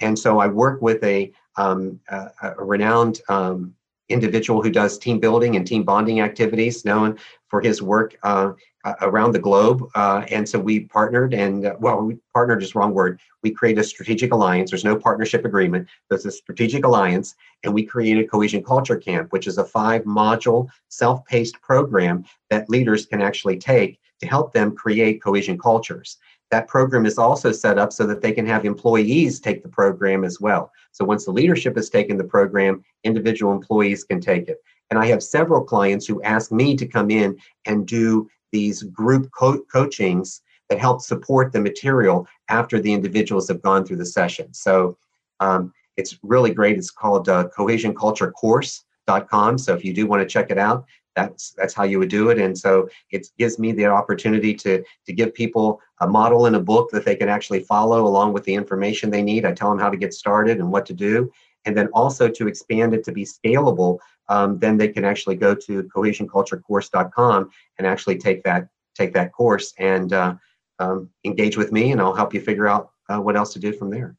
[0.00, 3.74] And so I work with a um, a, a, renowned um,
[4.08, 8.52] individual who does team building and team bonding activities, known for his work uh,
[9.00, 9.82] around the globe.
[9.94, 13.18] Uh, and so we partnered, and uh, well, we partnered is wrong word.
[13.42, 14.70] We created a strategic alliance.
[14.70, 15.88] There's no partnership agreement.
[16.08, 21.60] There's a strategic alliance, and we created Cohesion Culture Camp, which is a five-module, self-paced
[21.62, 26.18] program that leaders can actually take to help them create cohesion cultures.
[26.50, 30.24] That program is also set up so that they can have employees take the program
[30.24, 30.70] as well.
[30.92, 34.58] So once the leadership has taken the program, individual employees can take it.
[34.90, 37.36] And I have several clients who ask me to come in
[37.66, 43.62] and do these group co- coachings that help support the material after the individuals have
[43.62, 44.54] gone through the session.
[44.54, 44.96] So
[45.40, 46.78] um, it's really great.
[46.78, 49.58] It's called uh, cohesionculturecourse.com.
[49.58, 52.30] So if you do want to check it out, that's that's how you would do
[52.30, 56.54] it and so it gives me the opportunity to to give people a model in
[56.54, 59.70] a book that they can actually follow along with the information they need i tell
[59.70, 61.30] them how to get started and what to do
[61.64, 65.54] and then also to expand it to be scalable um, then they can actually go
[65.54, 70.34] to cohesionculturecourse.com and actually take that take that course and uh,
[70.78, 73.72] um, engage with me and i'll help you figure out uh, what else to do
[73.72, 74.16] from there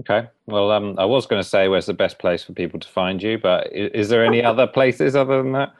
[0.00, 0.26] Okay.
[0.46, 3.22] Well, um, I was going to say where's the best place for people to find
[3.22, 5.72] you, but is, is there any other places other than that?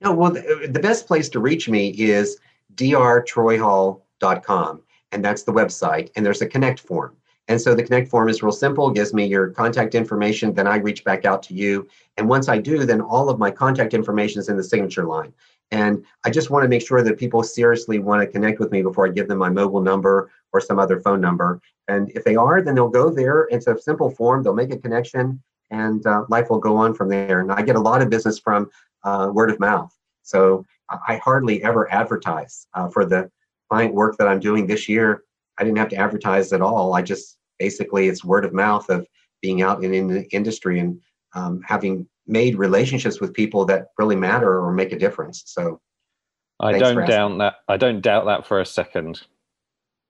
[0.00, 2.38] No, well, the, the best place to reach me is
[2.74, 6.10] drtroyhall.com, and that's the website.
[6.16, 7.16] And there's a connect form.
[7.48, 10.76] And so the connect form is real simple, gives me your contact information, then I
[10.76, 11.88] reach back out to you.
[12.18, 15.32] And once I do, then all of my contact information is in the signature line.
[15.70, 18.82] And I just want to make sure that people seriously want to connect with me
[18.82, 21.60] before I give them my mobile number or some other phone number.
[21.88, 23.48] And if they are, then they'll go there.
[23.50, 27.08] It's a simple form, they'll make a connection, and uh, life will go on from
[27.08, 27.40] there.
[27.40, 28.70] And I get a lot of business from
[29.04, 29.94] uh, word of mouth.
[30.22, 33.30] So I hardly ever advertise uh, for the
[33.68, 35.22] client work that I'm doing this year.
[35.58, 36.94] I didn't have to advertise at all.
[36.94, 39.06] I just basically it's word of mouth of
[39.42, 41.00] being out in, in the industry and
[41.34, 45.42] um, having made relationships with people that really matter or make a difference.
[45.46, 45.80] So
[46.60, 47.54] I don't doubt that.
[47.68, 49.22] I don't doubt that for a second.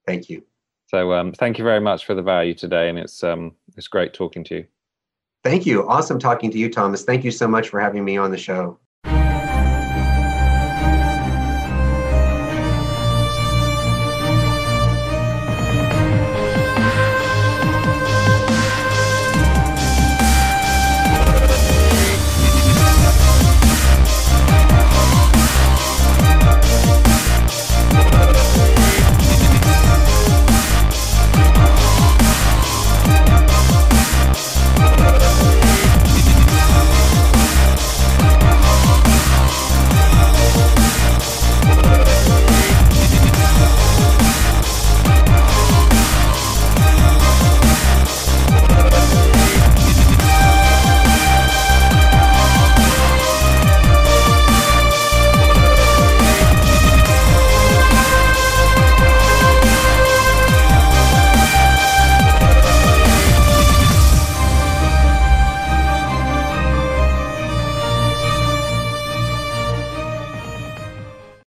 [0.07, 0.43] Thank you.
[0.87, 4.15] So um, thank you very much for the value today, and it's um, it's great
[4.15, 4.67] talking to you.
[5.45, 5.87] Thank you.
[5.89, 7.05] Awesome talking to you, Thomas.
[7.05, 8.79] Thank you so much for having me on the show.